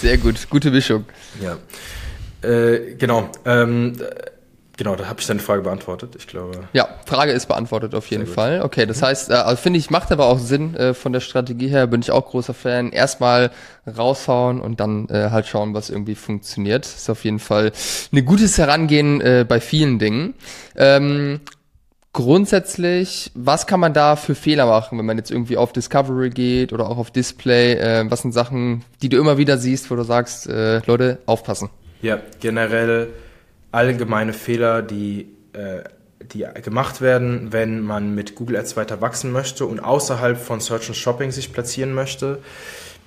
[0.00, 1.04] Sehr gut, gute Mischung.
[1.42, 1.58] Ja.
[2.42, 3.30] Äh, genau.
[3.44, 3.94] Ähm,
[4.78, 6.68] Genau, da habe ich deine Frage beantwortet, ich glaube.
[6.72, 8.62] Ja, Frage ist beantwortet auf jeden Fall.
[8.62, 11.66] Okay, das heißt, äh, also finde ich, macht aber auch Sinn äh, von der Strategie
[11.66, 12.92] her, bin ich auch großer Fan.
[12.92, 13.50] Erstmal
[13.88, 16.86] raushauen und dann äh, halt schauen, was irgendwie funktioniert.
[16.86, 17.72] Ist auf jeden Fall
[18.12, 20.34] ein gutes Herangehen äh, bei vielen Dingen.
[20.76, 21.40] Ähm,
[22.12, 26.72] grundsätzlich, was kann man da für Fehler machen, wenn man jetzt irgendwie auf Discovery geht
[26.72, 27.72] oder auch auf Display?
[27.72, 31.68] Äh, was sind Sachen, die du immer wieder siehst, wo du sagst, äh, Leute, aufpassen?
[32.00, 33.08] Ja, generell
[33.72, 35.82] allgemeine Fehler, die, äh,
[36.20, 40.88] die gemacht werden, wenn man mit Google Ads weiter wachsen möchte und außerhalb von Search
[40.88, 42.38] and Shopping sich platzieren möchte,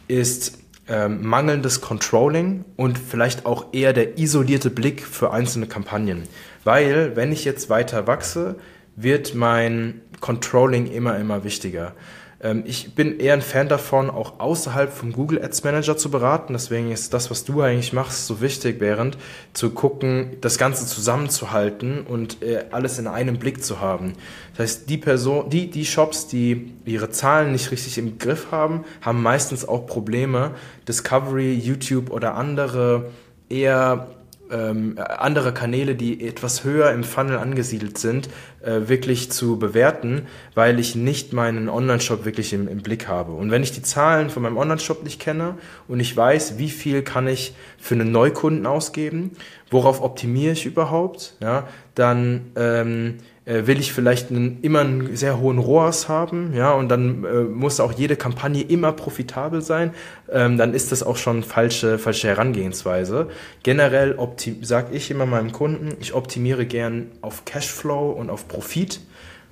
[0.08, 6.24] ist ähm, mangelndes Controlling und vielleicht auch eher der isolierte Blick für einzelne Kampagnen.
[6.64, 8.56] Weil, wenn ich jetzt weiter wachse,
[8.96, 11.94] wird mein Controlling immer, immer wichtiger.
[12.42, 16.54] Ähm, ich bin eher ein Fan davon, auch außerhalb vom Google Ads Manager zu beraten.
[16.54, 19.18] Deswegen ist das, was du eigentlich machst, so wichtig, während
[19.54, 24.14] zu gucken, das Ganze zusammenzuhalten und äh, alles in einem Blick zu haben.
[24.56, 28.84] Das heißt, die Person, die, die Shops, die ihre Zahlen nicht richtig im Griff haben,
[29.02, 30.52] haben meistens auch Probleme,
[30.88, 33.12] Discovery, YouTube oder andere
[33.50, 34.08] eher
[34.52, 38.30] ähm, andere Kanäle, die etwas höher im Funnel angesiedelt sind,
[38.62, 43.32] äh, wirklich zu bewerten, weil ich nicht meinen Online-Shop wirklich im, im, Blick habe.
[43.32, 45.56] Und wenn ich die Zahlen von meinem Online-Shop nicht kenne
[45.88, 49.32] und ich weiß, wie viel kann ich für einen Neukunden ausgeben,
[49.70, 53.18] worauf optimiere ich überhaupt, ja, dann ähm,
[53.52, 57.44] äh, will ich vielleicht einen, immer einen sehr hohen ROAS haben, ja, und dann äh,
[57.44, 59.94] muss auch jede Kampagne immer profitabel sein,
[60.32, 63.28] ähm, dann ist das auch schon falsche, falsche Herangehensweise.
[63.64, 64.18] Generell
[64.62, 69.02] sage ich immer meinem Kunden, ich optimiere gern auf Cashflow und auf Profit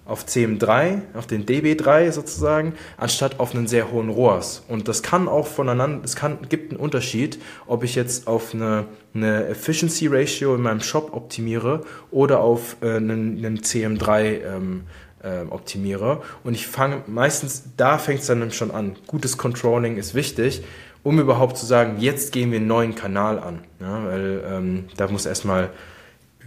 [0.09, 4.63] auf CM3, auf den DB3 sozusagen, anstatt auf einen sehr hohen ROAS.
[4.67, 8.85] Und das kann auch voneinander, es kann, gibt einen Unterschied, ob ich jetzt auf eine,
[9.13, 14.83] eine Efficiency Ratio in meinem Shop optimiere oder auf äh, einen, einen CM3 ähm,
[15.21, 16.21] äh, optimiere.
[16.43, 18.95] Und ich fange meistens, da fängt es dann schon an.
[19.05, 20.63] Gutes Controlling ist wichtig,
[21.03, 23.59] um überhaupt zu sagen, jetzt gehen wir einen neuen Kanal an.
[23.79, 25.69] Ja, weil ähm, da muss erstmal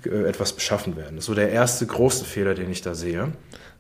[0.07, 1.17] etwas beschaffen werden.
[1.17, 3.33] Das ist so der erste große Fehler, den ich da sehe.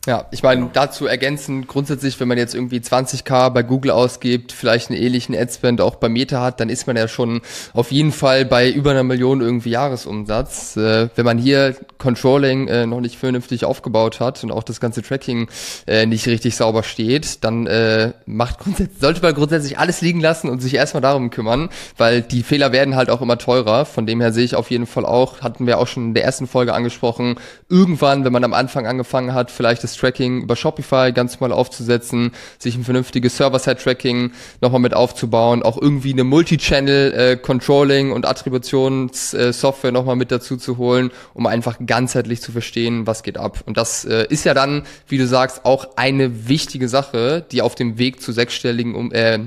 [0.04, 0.70] Ja, ich meine, genau.
[0.72, 5.80] dazu ergänzen, grundsätzlich, wenn man jetzt irgendwie 20k bei Google ausgibt, vielleicht einen ähnlichen Adspend
[5.80, 7.40] auch bei Meta hat, dann ist man ja schon
[7.72, 10.76] auf jeden Fall bei über einer Million irgendwie Jahresumsatz.
[10.76, 15.02] Äh, wenn man hier Controlling äh, noch nicht vernünftig aufgebaut hat und auch das ganze
[15.02, 15.48] Tracking
[15.86, 20.50] äh, nicht richtig sauber steht, dann äh, macht grundsätzlich, sollte man grundsätzlich alles liegen lassen
[20.50, 23.84] und sich erstmal darum kümmern, weil die Fehler werden halt auch immer teurer.
[23.84, 26.24] Von dem her sehe ich auf jeden Fall auch, hatten wir auch schon in der
[26.24, 27.36] ersten Folge angesprochen,
[27.68, 31.52] irgendwann, wenn man am Anfang angefangen hat, vielleicht das das Tracking über Shopify ganz mal
[31.52, 39.92] aufzusetzen, sich ein vernünftiges Server-Side-Tracking nochmal mit aufzubauen, auch irgendwie eine Multi-Channel-Controlling äh, und Attributionssoftware
[39.92, 43.62] nochmal mit dazu zu holen, um einfach ganzheitlich zu verstehen, was geht ab.
[43.66, 47.74] Und das äh, ist ja dann, wie du sagst, auch eine wichtige Sache, die auf
[47.74, 49.38] dem Weg zu sechsstelligen um, äh,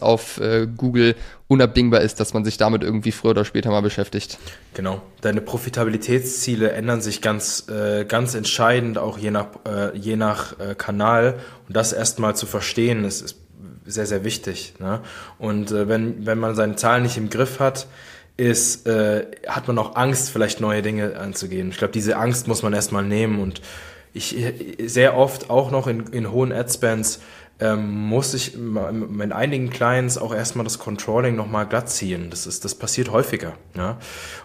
[0.00, 1.16] auf äh, Google
[1.48, 4.38] unabdingbar ist, dass man sich damit irgendwie früher oder später mal beschäftigt.
[4.74, 5.02] Genau.
[5.20, 10.74] Deine Profitabilitätsziele ändern sich ganz, äh, ganz entscheidend, auch je nach, äh, je nach äh,
[10.74, 11.38] Kanal.
[11.68, 13.36] Und das erstmal zu verstehen, ist, ist
[13.84, 14.74] sehr, sehr wichtig.
[14.80, 15.00] Ne?
[15.38, 17.86] Und äh, wenn, wenn man seine Zahlen nicht im Griff hat,
[18.36, 21.70] ist, äh, hat man auch Angst, vielleicht neue Dinge anzugehen.
[21.70, 23.62] Ich glaube, diese Angst muss man erstmal nehmen und
[24.12, 24.34] ich
[24.84, 27.20] sehr oft auch noch in, in hohen Adspends
[27.58, 32.28] ähm, muss ich mit einigen Clients auch erstmal das Controlling nochmal glatt ziehen.
[32.30, 33.54] Das, ist, das passiert häufiger.
[33.74, 33.98] Ja?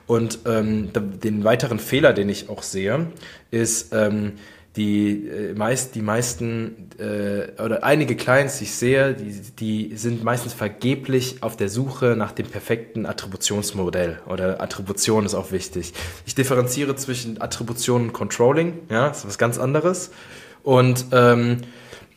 [0.08, 3.08] Und ähm, den weiteren Fehler, den ich auch sehe,
[3.52, 4.34] ist, ähm,
[4.78, 10.24] die, äh, meist, die meisten äh, oder einige Clients, die ich sehe, die, die sind
[10.24, 15.94] meistens vergeblich auf der Suche nach dem perfekten Attributionsmodell oder Attribution ist auch wichtig.
[16.26, 20.12] Ich differenziere zwischen Attribution und Controlling, ja, das ist was ganz anderes.
[20.64, 21.58] Und ähm,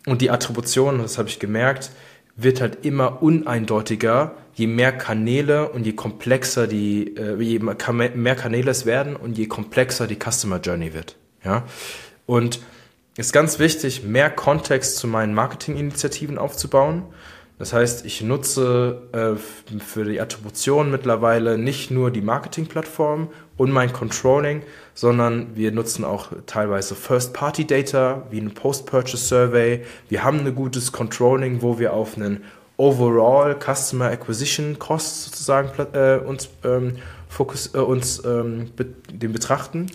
[0.07, 1.90] und die Attribution, das habe ich gemerkt,
[2.37, 8.71] wird halt immer uneindeutiger, je mehr Kanäle und je komplexer die, äh, je mehr Kanäle
[8.71, 11.17] es werden und je komplexer die Customer Journey wird.
[11.45, 11.64] Ja?
[12.27, 12.61] Und
[13.17, 17.05] ist ganz wichtig, mehr Kontext zu meinen Marketinginitiativen aufzubauen.
[17.59, 19.37] Das heißt, ich nutze äh,
[19.81, 24.62] für die Attribution mittlerweile nicht nur die Marketingplattform und mein Controlling,
[24.93, 29.85] sondern wir nutzen auch teilweise First-Party-Data wie ein Post-Purchase-Survey.
[30.09, 32.43] Wir haben ein gutes Controlling, wo wir auf einen
[32.77, 36.97] Overall Customer Acquisition Cost sozusagen äh, uns, ähm,
[37.29, 39.87] Fokus, äh, uns ähm, be den betrachten.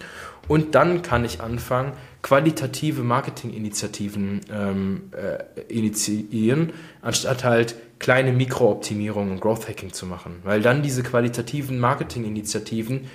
[0.48, 9.41] Und dann kann ich anfangen, qualitative Marketinginitiativen ähm, äh, initiieren, anstatt halt kleine Mikrooptimierungen und
[9.41, 10.39] Growth Hacking zu machen.
[10.43, 13.08] Weil dann diese qualitativen Marketinginitiativen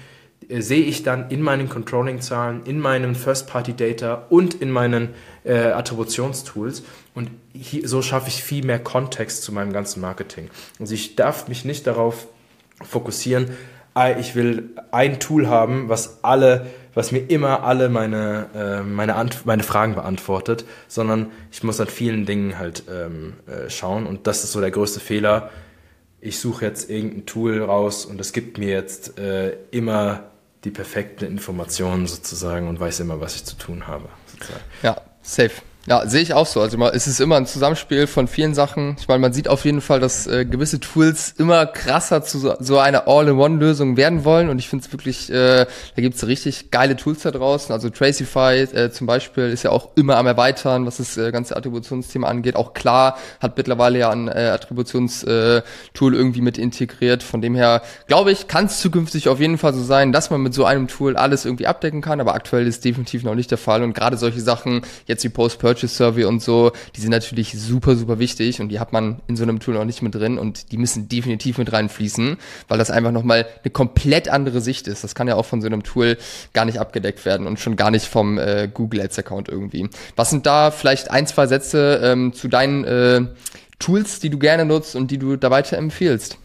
[0.48, 5.10] äh, sehe ich dann in meinen Controlling-Zahlen, in meinem First-Party-Data und in meinen
[5.44, 6.82] äh, Attributionstools.
[7.14, 10.48] Und hier, so schaffe ich viel mehr Kontext zu meinem ganzen Marketing.
[10.80, 12.26] Also ich darf mich nicht darauf
[12.82, 13.50] fokussieren,
[14.18, 19.46] ich will ein Tool haben, was alle, was mir immer alle meine, äh, meine, Ant
[19.46, 24.06] meine Fragen beantwortet, sondern ich muss an vielen Dingen halt ähm, äh, schauen.
[24.06, 25.50] Und das ist so der größte Fehler.
[26.20, 30.30] Ich suche jetzt irgendein Tool raus und es gibt mir jetzt äh, immer
[30.64, 34.08] die perfekten Informationen sozusagen und weiß immer, was ich zu tun habe.
[34.26, 34.64] Sozusagen.
[34.82, 35.52] Ja, safe.
[35.86, 36.62] Ja, sehe ich auch so.
[36.62, 38.96] Also es ist immer ein Zusammenspiel von vielen Sachen.
[38.98, 42.54] Ich meine, man sieht auf jeden Fall, dass äh, gewisse Tools immer krasser zu so,
[42.58, 44.48] so einer All-in-One-Lösung werden wollen.
[44.48, 47.70] Und ich finde es wirklich, äh, da gibt's richtig geile Tools da draußen.
[47.70, 51.54] Also Tracify äh, zum Beispiel ist ja auch immer am Erweitern, was das äh, ganze
[51.54, 52.56] Attributionsthema angeht.
[52.56, 57.22] Auch klar hat mittlerweile ja ein äh, Attributionstool äh, irgendwie mit integriert.
[57.22, 60.40] Von dem her, glaube ich, kann es zukünftig auf jeden Fall so sein, dass man
[60.40, 62.22] mit so einem Tool alles irgendwie abdecken kann.
[62.22, 63.82] Aber aktuell ist definitiv noch nicht der Fall.
[63.82, 67.96] Und gerade solche Sachen, jetzt wie Post-Purchase, Purchase Survey und so, die sind natürlich super,
[67.96, 70.70] super wichtig und die hat man in so einem Tool noch nicht mit drin und
[70.70, 72.36] die müssen definitiv mit reinfließen,
[72.68, 75.02] weil das einfach nochmal eine komplett andere Sicht ist.
[75.02, 76.16] Das kann ja auch von so einem Tool
[76.52, 79.88] gar nicht abgedeckt werden und schon gar nicht vom äh, Google Ads Account irgendwie.
[80.14, 83.22] Was sind da vielleicht ein, zwei Sätze ähm, zu deinen äh,
[83.80, 86.38] Tools, die du gerne nutzt und die du da weiter empfiehlst?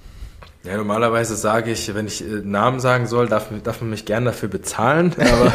[0.63, 4.28] Ja, normalerweise sage ich, wenn ich äh, Namen sagen soll, darf, darf man mich gerne
[4.28, 5.15] dafür bezahlen.
[5.17, 5.54] Aber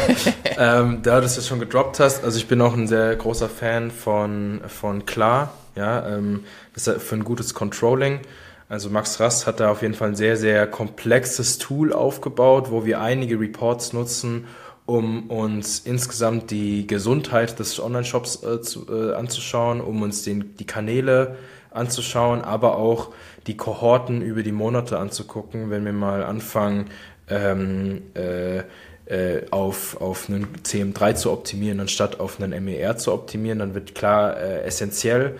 [0.57, 3.91] ähm, da du es schon gedroppt hast, also ich bin auch ein sehr großer Fan
[3.91, 6.43] von, von Klar, ja, ähm,
[6.75, 8.21] ist für ein gutes Controlling.
[8.67, 12.83] Also Max Rast hat da auf jeden Fall ein sehr, sehr komplexes Tool aufgebaut, wo
[12.83, 14.45] wir einige Reports nutzen,
[14.87, 20.65] um uns insgesamt die Gesundheit des Online-Shops äh, zu, äh, anzuschauen, um uns den, die
[20.65, 21.37] Kanäle
[21.75, 23.11] anzuschauen, aber auch
[23.47, 26.89] die Kohorten über die Monate anzugucken, wenn wir mal anfangen,
[27.29, 28.63] ähm, äh,
[29.07, 33.93] äh, auf, auf einen CM3 zu optimieren, anstatt auf einen MER zu optimieren, dann wird
[33.93, 35.37] klar äh, essentiell.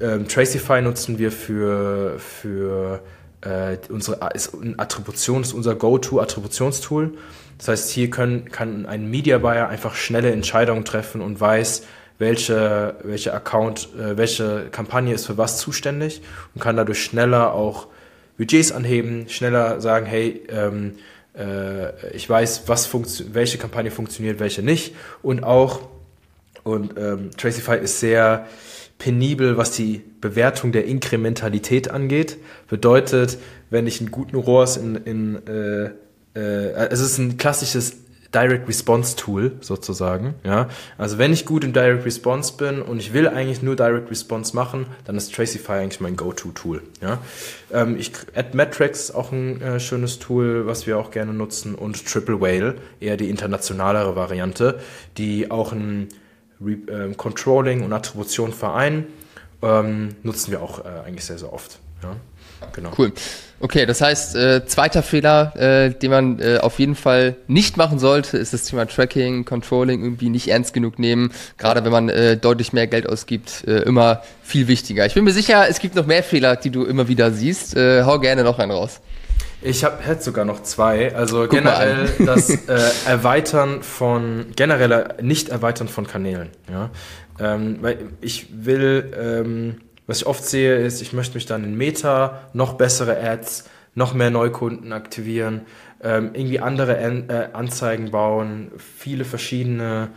[0.00, 3.00] Ähm, Tracify nutzen wir für, für
[3.40, 7.14] äh, unsere ist Attribution, ist unser Go-To-Attributionstool.
[7.58, 11.84] Das heißt, hier können, kann ein Media Buyer einfach schnelle Entscheidungen treffen und weiß,
[12.18, 16.22] welche, welche Account, äh, welche Kampagne ist für was zuständig
[16.54, 17.86] und kann dadurch schneller auch
[18.36, 20.94] Budgets anheben, schneller sagen, hey, ähm,
[21.36, 22.88] äh, ich weiß, was
[23.32, 25.80] welche Kampagne funktioniert, welche nicht und auch
[26.64, 28.46] und ähm, Tracify ist sehr
[28.98, 32.36] penibel, was die Bewertung der Inkrementalität angeht.
[32.68, 33.38] Bedeutet,
[33.70, 35.90] wenn ich einen guten ROAS in, in äh,
[36.38, 37.96] äh, es ist ein klassisches
[38.34, 40.34] Direct Response Tool sozusagen.
[40.44, 44.10] Ja, also wenn ich gut im Direct Response bin und ich will eigentlich nur Direct
[44.10, 46.82] Response machen, dann ist Tracify eigentlich mein Go-To-Tool.
[47.00, 47.18] Ja,
[47.72, 52.40] ähm, ich AdMetrics auch ein äh, schönes Tool, was wir auch gerne nutzen und Triple
[52.40, 54.78] Whale eher die internationalere Variante,
[55.16, 56.08] die auch ein
[56.60, 59.06] Re äh, Controlling und Attribution vereinen,
[59.62, 61.78] ähm, nutzen wir auch äh, eigentlich sehr sehr oft.
[62.02, 62.14] Ja,
[62.72, 62.90] genau.
[62.96, 63.12] Cool.
[63.60, 67.98] Okay, das heißt, äh, zweiter Fehler, äh, den man äh, auf jeden Fall nicht machen
[67.98, 71.32] sollte, ist das Thema Tracking, Controlling irgendwie nicht ernst genug nehmen.
[71.56, 75.06] Gerade wenn man äh, deutlich mehr Geld ausgibt, äh, immer viel wichtiger.
[75.06, 77.76] Ich bin mir sicher, es gibt noch mehr Fehler, die du immer wieder siehst.
[77.76, 79.00] Äh, hau gerne noch einen raus.
[79.60, 81.14] Ich habe hätte sogar noch zwei.
[81.16, 86.50] Also Guck generell das äh, Erweitern von generell nicht Erweitern von Kanälen.
[86.70, 86.90] Ja,
[87.40, 91.76] ähm, weil ich will ähm, was ich oft sehe, ist, ich möchte mich dann in
[91.76, 95.60] Meta noch bessere Ads, noch mehr Neukunden aktivieren,
[96.02, 100.08] ähm, irgendwie andere An äh, Anzeigen bauen, viele verschiedene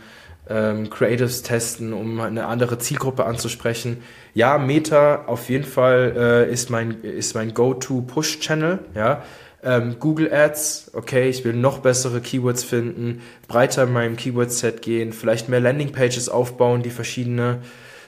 [0.48, 4.02] ähm, Creatives testen, um eine andere Zielgruppe anzusprechen.
[4.32, 9.22] Ja, Meta auf jeden Fall äh, ist mein, ist mein Go-To-Push-Channel, ja.
[9.64, 15.12] Ähm, Google Ads, okay, ich will noch bessere Keywords finden, breiter in meinem Keyword-Set gehen,
[15.12, 17.60] vielleicht mehr Landing-Pages aufbauen, die verschiedene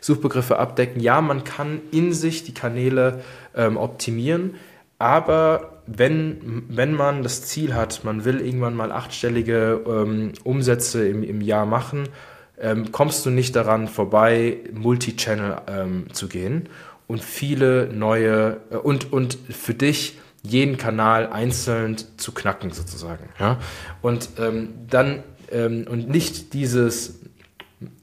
[0.05, 1.01] Suchbegriffe abdecken.
[1.01, 3.23] Ja, man kann in sich die Kanäle
[3.57, 4.57] ähm, optimieren,
[4.99, 11.23] aber wenn, wenn man das Ziel hat, man will irgendwann mal achtstellige ähm, Umsätze im,
[11.23, 12.11] im Jahr machen,
[12.61, 16.69] ähm, kommst du nicht daran vorbei, Multi-Channel ähm, zu gehen
[17.07, 23.31] und viele neue äh, und, und für dich jeden Kanal einzeln zu knacken sozusagen.
[23.41, 23.59] Ja?
[24.03, 27.21] Und ähm, dann ähm, und nicht dieses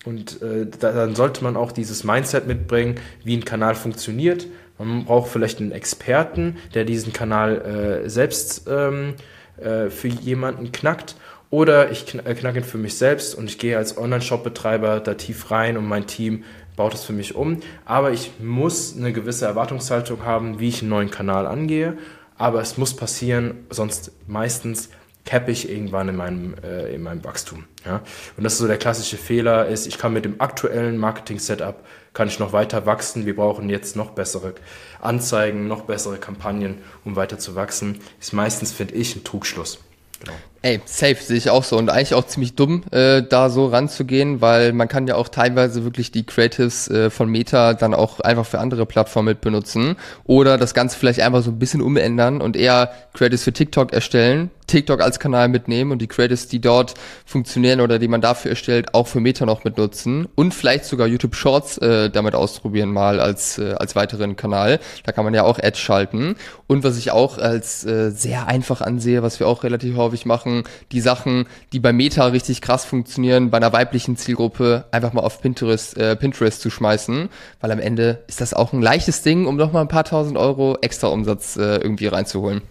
[0.06, 4.48] und äh, dann sollte man auch dieses Mindset mitbringen, wie ein Kanal funktioniert.
[4.78, 9.14] Man braucht vielleicht einen Experten, der diesen Kanal äh, selbst ähm,
[9.58, 11.16] äh, für jemanden knackt.
[11.52, 15.52] Oder ich äh, knacke ihn für mich selbst und ich gehe als Online-Shop-Betreiber da tief
[15.52, 16.44] rein und mein Team
[16.76, 17.58] baut es für mich um.
[17.86, 21.98] Aber ich muss eine gewisse Erwartungshaltung haben, wie ich einen neuen Kanal angehe.
[22.38, 24.90] Aber es muss passieren, sonst meistens
[25.26, 27.66] cappe ich irgendwann in meinem, äh, in meinem Wachstum.
[27.86, 28.02] Ja?
[28.38, 32.28] Und das ist so der klassische Fehler, ist, ich kann mit dem aktuellen Marketing-Setup, kann
[32.28, 33.26] ich noch weiter wachsen.
[33.26, 34.56] Wir brauchen jetzt noch bessere
[35.00, 38.00] Anzeigen, noch bessere Kampagnen, um weiter zu wachsen.
[38.20, 39.80] Ist meistens, finde ich, ein Trugschluss.
[40.20, 40.34] Genau.
[40.62, 44.42] Ey, safe sehe ich auch so und eigentlich auch ziemlich dumm, äh, da so ranzugehen,
[44.42, 48.46] weil man kann ja auch teilweise wirklich die Creatives äh, von Meta dann auch einfach
[48.46, 49.96] für andere Plattformen mit benutzen
[50.26, 54.52] oder das Ganze vielleicht einfach so ein bisschen umändern und eher Creatives für TikTok erstellen,
[54.72, 56.96] TikTok als Kanal mitnehmen und die Creatives, die dort
[57.26, 61.36] funktionieren oder die man dafür erstellt, auch für Meta noch mitnutzen und vielleicht sogar YouTube
[61.36, 64.80] Shorts äh, damit ausprobieren mal als äh, als weiteren Kanal.
[65.06, 66.36] Da kann man ja auch Ads schalten
[66.68, 70.32] und was ich auch als äh, sehr einfach ansehe, was wir auch relativ häufig machen
[70.32, 75.22] machen, die Sachen, die bei Meta richtig krass funktionieren, bei einer weiblichen Zielgruppe einfach mal
[75.22, 79.46] auf Pinterest, äh, Pinterest zu schmeißen, weil am Ende ist das auch ein leichtes Ding,
[79.46, 82.62] um noch mal ein paar tausend Euro extra Umsatz äh, irgendwie reinzuholen.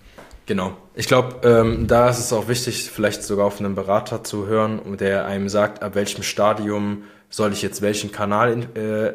[0.50, 0.76] Genau.
[0.96, 4.80] Ich glaube, ähm, da ist es auch wichtig, vielleicht sogar auf einen Berater zu hören,
[4.96, 9.14] der einem sagt, ab welchem Stadium soll ich jetzt welchen Kanal in, äh,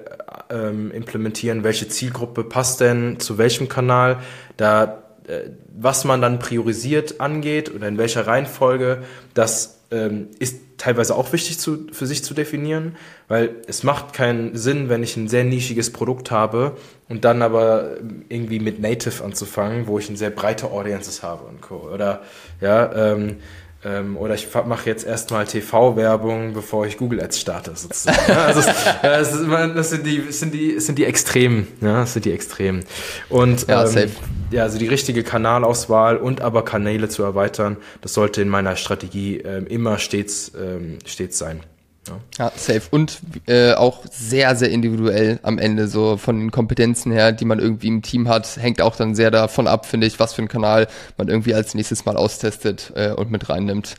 [0.49, 4.19] ähm, implementieren, welche Zielgruppe passt denn zu welchem Kanal.
[4.55, 11.15] Da äh, was man dann priorisiert angeht oder in welcher Reihenfolge, das ähm, ist teilweise
[11.15, 15.27] auch wichtig zu, für sich zu definieren, weil es macht keinen Sinn, wenn ich ein
[15.27, 16.75] sehr nischiges Produkt habe
[17.07, 17.97] und dann aber
[18.29, 21.89] irgendwie mit Native anzufangen, wo ich eine sehr breite Audiences habe und Co.
[21.93, 22.21] Oder
[22.61, 23.37] ja, ähm,
[23.85, 28.17] ähm, oder ich mache jetzt erstmal TV-Werbung, bevor ich Google Ads starte, sozusagen.
[28.27, 28.73] ja, also, ja,
[29.03, 31.67] das, ist, das, sind die, sind die, sind die Extremen.
[31.81, 32.83] Ja, das sind die Extremen.
[33.29, 34.11] Und ja, ähm,
[34.51, 39.37] ja, also die richtige Kanalauswahl und aber Kanäle zu erweitern, das sollte in meiner Strategie
[39.37, 41.61] ähm, immer stets, ähm, stets sein.
[42.07, 42.19] Ja.
[42.37, 42.83] ja, safe.
[42.91, 47.59] Und äh, auch sehr, sehr individuell am Ende, so von den Kompetenzen her, die man
[47.59, 50.47] irgendwie im Team hat, hängt auch dann sehr davon ab, finde ich, was für einen
[50.47, 50.87] Kanal
[51.17, 53.95] man irgendwie als nächstes Mal austestet äh, und mit reinnimmt.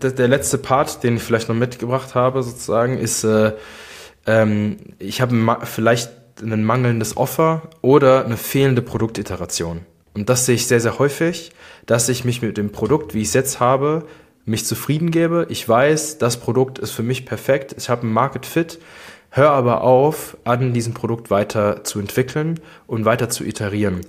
[0.00, 3.52] Das, der letzte Part, den ich vielleicht noch mitgebracht habe, sozusagen, ist, äh,
[4.26, 6.10] ähm, ich habe vielleicht
[6.42, 9.80] ein mangelndes Offer oder eine fehlende Produktiteration.
[10.14, 11.52] Und das sehe ich sehr, sehr häufig,
[11.86, 14.04] dass ich mich mit dem Produkt, wie ich es jetzt habe,
[14.48, 15.46] mich zufrieden gebe.
[15.48, 17.74] Ich weiß, das Produkt ist für mich perfekt.
[17.78, 18.78] Ich habe einen Market Fit.
[19.30, 24.00] Hör aber auf, an diesem Produkt weiter zu entwickeln und weiter zu iterieren.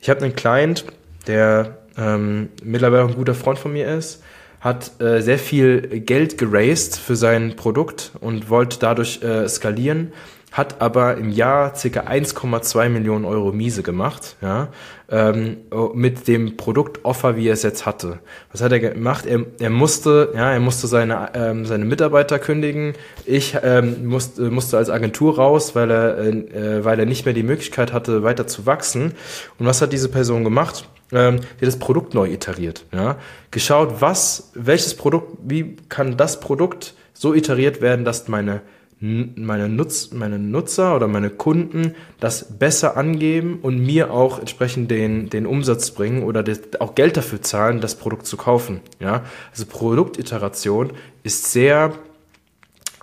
[0.00, 0.84] Ich habe einen Client,
[1.26, 4.22] der ähm, mittlerweile ein guter Freund von mir ist,
[4.60, 10.12] hat äh, sehr viel Geld geraced für sein Produkt und wollte dadurch äh, skalieren
[10.52, 11.78] hat aber im Jahr ca.
[11.78, 14.68] 1,2 Millionen Euro Miese gemacht, ja,
[15.10, 15.58] ähm,
[15.94, 18.18] mit dem Produktoffer, wie er es jetzt hatte.
[18.52, 19.26] Was hat er gemacht?
[19.26, 22.94] Er, er musste, ja, er musste seine, ähm, seine Mitarbeiter kündigen.
[23.26, 27.42] Ich ähm, musste, musste als Agentur raus, weil er, äh, weil er nicht mehr die
[27.42, 29.12] Möglichkeit hatte, weiter zu wachsen.
[29.58, 30.88] Und was hat diese Person gemacht?
[31.10, 33.16] Ähm, die das Produkt neu iteriert, ja.
[33.50, 38.60] Geschaut, was, welches Produkt, wie kann das Produkt so iteriert werden, dass meine
[39.00, 45.30] meine, Nutz, meine Nutzer oder meine Kunden das besser angeben und mir auch entsprechend den,
[45.30, 46.42] den Umsatz bringen oder
[46.80, 48.80] auch Geld dafür zahlen, das Produkt zu kaufen.
[48.98, 49.24] Ja?
[49.52, 50.92] Also Produktiteration
[51.22, 51.92] ist sehr,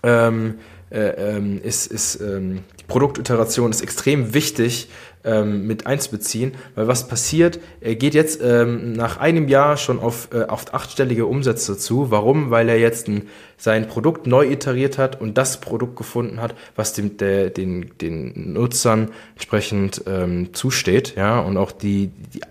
[0.04, 0.56] ähm,
[0.90, 4.90] äh, ähm, ist, ist, ähm, Produktiteration ist extrem wichtig,
[5.26, 10.30] ähm, mit einzubeziehen, weil was passiert, er geht jetzt ähm, nach einem Jahr schon auf,
[10.32, 12.12] äh, auf achtstellige Umsätze zu.
[12.12, 12.52] Warum?
[12.52, 13.24] Weil er jetzt ein,
[13.58, 18.54] sein Produkt neu iteriert hat und das Produkt gefunden hat, was dem, der, den, den
[18.54, 22.42] Nutzern entsprechend ähm, zusteht, ja, und auch die, die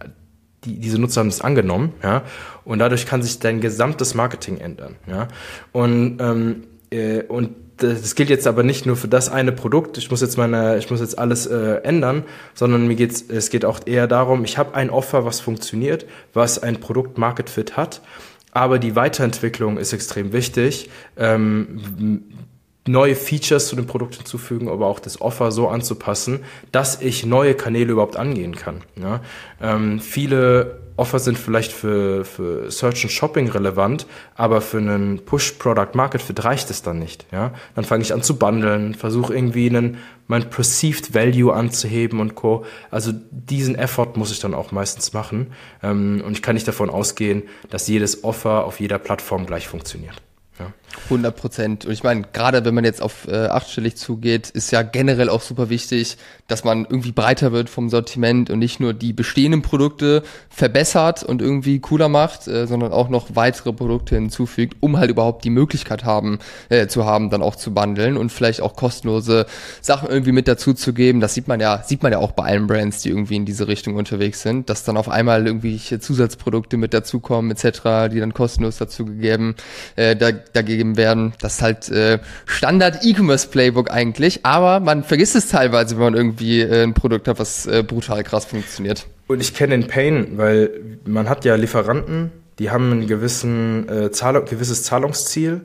[0.65, 2.23] die, diese Nutzer haben es angenommen, ja,
[2.65, 5.29] und dadurch kann sich dein gesamtes Marketing ändern, ja,
[5.73, 10.11] und ähm, äh, und das gilt jetzt aber nicht nur für das eine Produkt, ich
[10.11, 13.81] muss jetzt meine, ich muss jetzt alles äh, ändern, sondern mir geht's, es geht auch
[13.85, 18.01] eher darum, ich habe ein Offer, was funktioniert, was ein Produkt Market Fit hat,
[18.53, 20.89] aber die Weiterentwicklung ist extrem wichtig.
[21.17, 22.23] Ähm,
[22.87, 27.55] neue Features zu dem Produkt hinzufügen, aber auch das Offer so anzupassen, dass ich neue
[27.55, 28.83] Kanäle überhaupt angehen kann.
[29.01, 29.21] Ja?
[29.61, 36.23] Ähm, viele Offer sind vielleicht für, für Search und Shopping relevant, aber für einen Push-Product-Market
[36.23, 37.27] Fit reicht es dann nicht.
[37.33, 37.53] Ja?
[37.75, 42.65] Dann fange ich an zu bundeln, versuche irgendwie einen, mein Perceived Value anzuheben und Co.
[42.91, 45.49] Also diesen Effort muss ich dann auch meistens machen.
[45.83, 50.23] Ähm, und ich kann nicht davon ausgehen, dass jedes Offer auf jeder Plattform gleich funktioniert.
[50.61, 50.73] Ja.
[51.05, 51.87] 100 Prozent.
[51.87, 55.41] Und ich meine, gerade wenn man jetzt auf äh, achtstellig zugeht, ist ja generell auch
[55.41, 56.17] super wichtig,
[56.49, 61.41] dass man irgendwie breiter wird vom Sortiment und nicht nur die bestehenden Produkte verbessert und
[61.41, 66.05] irgendwie cooler macht, äh, sondern auch noch weitere Produkte hinzufügt, um halt überhaupt die Möglichkeit
[66.05, 66.39] haben,
[66.69, 69.47] äh, zu haben, dann auch zu bundeln und vielleicht auch kostenlose
[69.81, 71.21] Sachen irgendwie mit dazu zu geben.
[71.21, 73.69] Das sieht man ja, sieht man ja auch bei allen Brands, die irgendwie in diese
[73.69, 78.77] Richtung unterwegs sind, dass dann auf einmal irgendwelche Zusatzprodukte mit dazukommen, etc., die dann kostenlos
[78.77, 79.55] dazu gegeben,
[79.97, 80.33] äh, da,
[80.85, 81.33] dagegen werden.
[81.41, 86.15] Das ist halt äh, Standard E-Commerce Playbook eigentlich, aber man vergisst es teilweise, wenn man
[86.15, 89.07] irgendwie äh, ein Produkt hat, was äh, brutal krass funktioniert.
[89.27, 90.71] Und ich kenne den Pain, weil
[91.07, 95.63] man hat ja Lieferanten, die haben ein gewissen, äh, Zahlung, gewisses Zahlungsziel.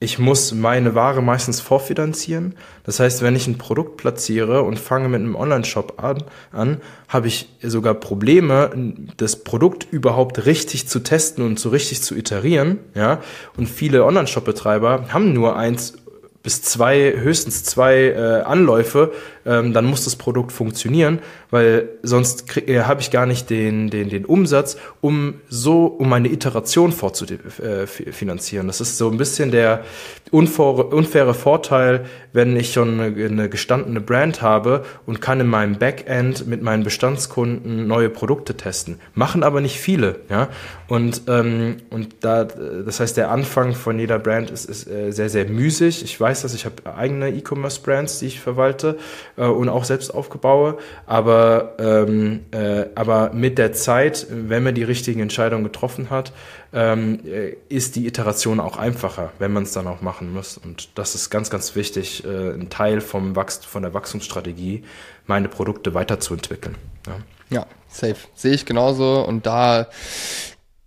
[0.00, 2.56] Ich muss meine Ware meistens vorfinanzieren.
[2.82, 7.28] Das heißt, wenn ich ein Produkt platziere und fange mit einem Online-Shop an, an habe
[7.28, 8.70] ich sogar Probleme,
[9.16, 12.80] das Produkt überhaupt richtig zu testen und so richtig zu iterieren.
[12.94, 13.22] Ja?
[13.56, 15.94] Und viele Online-Shop-Betreiber haben nur eins
[16.42, 19.12] bis zwei, höchstens zwei äh, Anläufe,
[19.46, 21.18] ähm, dann muss das Produkt funktionieren,
[21.50, 26.28] weil sonst äh, habe ich gar nicht den, den, den Umsatz, um so, um eine
[26.28, 28.66] Iteration vorzufinanzieren.
[28.66, 29.84] Äh, das ist so ein bisschen der
[30.30, 35.78] unfaire, unfaire Vorteil, wenn ich schon eine, eine gestandene Brand habe und kann in meinem
[35.78, 38.98] Backend mit meinen Bestandskunden neue Produkte testen.
[39.14, 40.48] Machen aber nicht viele, ja.
[40.88, 45.28] Und, ähm, und da, das heißt, der Anfang von jeder Brand ist, ist äh, sehr,
[45.28, 46.02] sehr müßig.
[46.02, 48.98] Ich weiß das, ich habe eigene E-Commerce-Brands, die ich verwalte
[49.36, 50.78] äh, und auch selbst aufgebaue.
[51.06, 56.32] Aber, ähm, äh, aber mit der Zeit, wenn man die richtigen Entscheidungen getroffen hat,
[56.72, 60.58] ähm, äh, ist die Iteration auch einfacher, wenn man es dann auch machen muss.
[60.58, 64.84] Und das ist ganz, ganz wichtig, äh, ein Teil vom Wachst von der Wachstumsstrategie,
[65.26, 66.76] meine Produkte weiterzuentwickeln.
[67.06, 67.14] Ja.
[67.50, 68.16] Ja, safe.
[68.34, 69.24] Sehe ich genauso.
[69.24, 69.86] Und da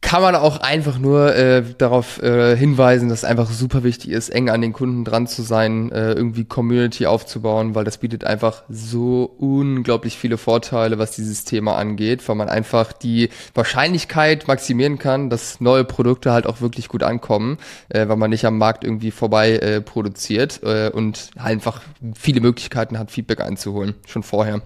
[0.07, 4.29] kann man auch einfach nur äh, darauf äh, hinweisen, dass es einfach super wichtig ist,
[4.29, 8.63] eng an den Kunden dran zu sein, äh, irgendwie Community aufzubauen, weil das bietet einfach
[8.69, 15.29] so unglaublich viele Vorteile, was dieses Thema angeht, weil man einfach die Wahrscheinlichkeit maximieren kann,
[15.29, 17.57] dass neue Produkte halt auch wirklich gut ankommen,
[17.89, 21.81] äh, weil man nicht am Markt irgendwie vorbei äh, produziert äh, und einfach
[22.15, 24.61] viele Möglichkeiten hat, Feedback einzuholen, schon vorher.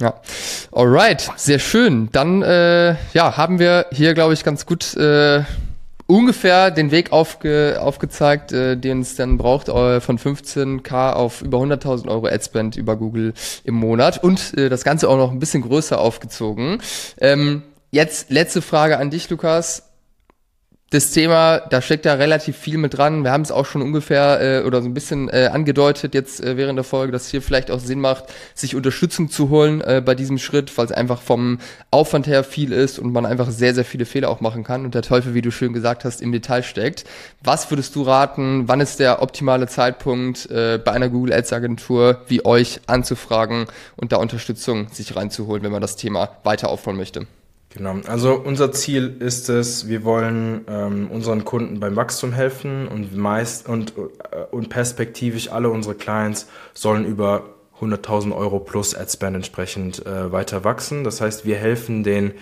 [0.00, 0.14] Ja,
[0.70, 2.08] alright, sehr schön.
[2.12, 5.42] Dann äh, ja, haben wir hier, glaube ich, ganz gut äh,
[6.06, 11.58] ungefähr den Weg aufge, aufgezeigt, äh, den es dann braucht, äh, von 15k auf über
[11.58, 13.34] 100.000 Euro Adspend über Google
[13.64, 16.80] im Monat und äh, das Ganze auch noch ein bisschen größer aufgezogen.
[17.20, 19.87] Ähm, jetzt letzte Frage an dich, Lukas
[20.90, 23.22] das Thema, da steckt ja relativ viel mit dran.
[23.22, 26.56] Wir haben es auch schon ungefähr äh, oder so ein bisschen äh, angedeutet jetzt äh,
[26.56, 28.24] während der Folge, dass hier vielleicht auch Sinn macht,
[28.54, 31.58] sich Unterstützung zu holen äh, bei diesem Schritt, weil es einfach vom
[31.90, 34.94] Aufwand her viel ist und man einfach sehr, sehr viele Fehler auch machen kann und
[34.94, 37.04] der Teufel, wie du schön gesagt hast, im Detail steckt.
[37.42, 38.66] Was würdest du raten?
[38.66, 43.66] Wann ist der optimale Zeitpunkt, äh, bei einer Google Ads Agentur wie euch anzufragen
[43.96, 47.26] und da Unterstützung sich reinzuholen, wenn man das Thema weiter aufbauen möchte?
[47.70, 53.14] Genau, also unser Ziel ist es, wir wollen ähm, unseren Kunden beim Wachstum helfen und
[53.14, 54.02] meist und, äh,
[54.50, 57.44] und perspektivisch alle unsere Clients sollen über
[57.80, 61.04] 100.000 Euro plus Adspend entsprechend äh, weiter wachsen.
[61.04, 62.32] Das heißt, wir helfen den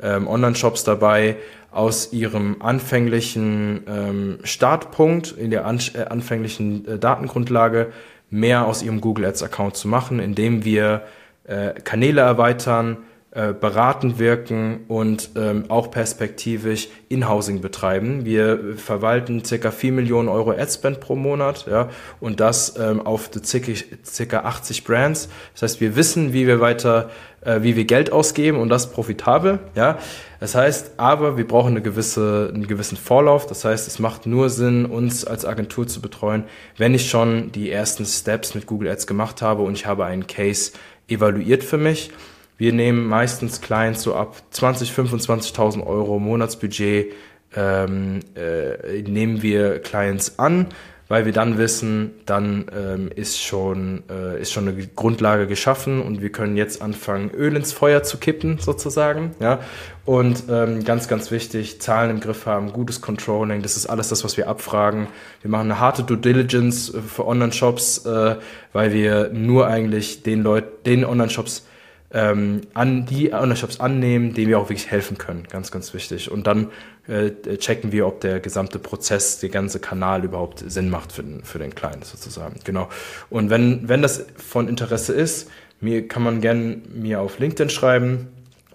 [0.00, 1.36] ähm, Online-Shops dabei,
[1.70, 7.92] aus ihrem anfänglichen ähm, Startpunkt in der an, äh, anfänglichen äh, Datengrundlage
[8.30, 11.02] mehr aus ihrem Google Ads Account zu machen, indem wir
[11.44, 12.98] äh, Kanäle erweitern,
[13.38, 18.24] äh, beratend wirken und ähm, auch perspektivisch In-Housing betreiben.
[18.24, 23.70] Wir verwalten circa 4 Millionen Euro Adspend pro Monat ja, und das ähm, auf circa,
[24.04, 25.28] circa 80 Brands.
[25.52, 27.10] Das heißt, wir wissen, wie wir weiter,
[27.42, 29.60] äh, wie wir Geld ausgeben und das profitabel.
[29.76, 29.98] Ja.
[30.40, 33.46] Das heißt, aber wir brauchen eine gewisse, einen gewissen Vorlauf.
[33.46, 36.42] Das heißt, es macht nur Sinn, uns als Agentur zu betreuen,
[36.76, 40.26] wenn ich schon die ersten Steps mit Google Ads gemacht habe und ich habe einen
[40.26, 40.72] Case
[41.06, 42.10] evaluiert für mich.
[42.58, 47.12] Wir nehmen meistens Clients so ab 20, 25.000 Euro Monatsbudget
[47.56, 50.66] ähm, äh, nehmen wir Clients an,
[51.06, 56.20] weil wir dann wissen, dann ähm, ist schon äh, ist schon eine Grundlage geschaffen und
[56.20, 59.60] wir können jetzt anfangen Öl ins Feuer zu kippen sozusagen, ja
[60.04, 64.24] und ähm, ganz ganz wichtig Zahlen im Griff haben, gutes Controlling, das ist alles das,
[64.24, 65.06] was wir abfragen.
[65.40, 68.36] Wir machen eine harte Due Diligence für Online-Shops, äh,
[68.72, 71.64] weil wir nur eigentlich den Leuten, den Online-Shops
[72.10, 75.44] ähm, an die Online-Shops annehmen, denen wir auch wirklich helfen können.
[75.50, 76.30] Ganz, ganz wichtig.
[76.30, 76.68] Und dann
[77.06, 81.42] äh, checken wir, ob der gesamte Prozess, der ganze Kanal überhaupt Sinn macht für den,
[81.44, 82.60] für den Client sozusagen.
[82.64, 82.88] Genau.
[83.28, 85.50] Und wenn, wenn das von Interesse ist,
[85.80, 88.28] mir kann man gerne mir auf LinkedIn schreiben,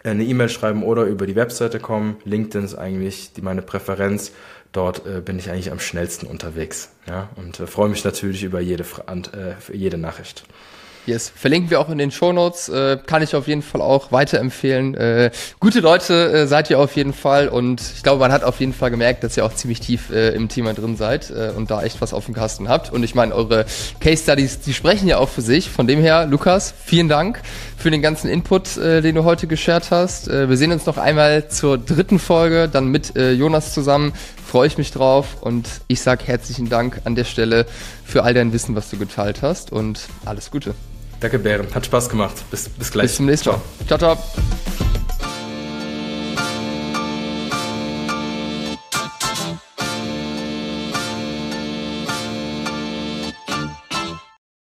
[0.04, 2.18] äh, eine E-Mail schreiben oder über die Webseite kommen.
[2.26, 4.32] LinkedIn ist eigentlich die, meine Präferenz.
[4.74, 6.92] dort äh, bin ich eigentlich am schnellsten unterwegs.
[7.08, 7.30] Ja?
[7.36, 10.44] Und äh, freue mich natürlich über jede, äh, jede Nachricht.
[11.06, 14.96] Yes, verlinken wir auch in den Shownotes, äh, kann ich auf jeden Fall auch weiterempfehlen.
[14.96, 18.62] Äh, gute Leute äh, seid ihr auf jeden Fall und ich glaube, man hat auf
[18.62, 21.70] jeden Fall gemerkt, dass ihr auch ziemlich tief äh, im Thema drin seid äh, und
[21.70, 22.90] da echt was auf dem Kasten habt.
[22.94, 23.66] Und ich meine, eure
[24.00, 25.70] Case Studies, die sprechen ja auch für sich.
[25.70, 27.42] Von dem her, Lukas, vielen Dank
[27.78, 30.30] für den ganzen Input, äh, den du heute geshared hast.
[30.30, 34.14] Äh, wir sehen uns noch einmal zur dritten Folge, dann mit äh, Jonas zusammen.
[34.48, 37.66] Freue ich mich drauf und ich sag herzlichen Dank an der Stelle
[38.06, 40.74] für all dein Wissen, was du geteilt hast und alles Gute.
[41.24, 41.74] Danke, Bären.
[41.74, 42.36] Hat Spaß gemacht.
[42.52, 43.06] Bis, bis gleich.
[43.06, 43.62] Bis zum nächsten Mal.
[43.88, 44.18] Ciao, ciao.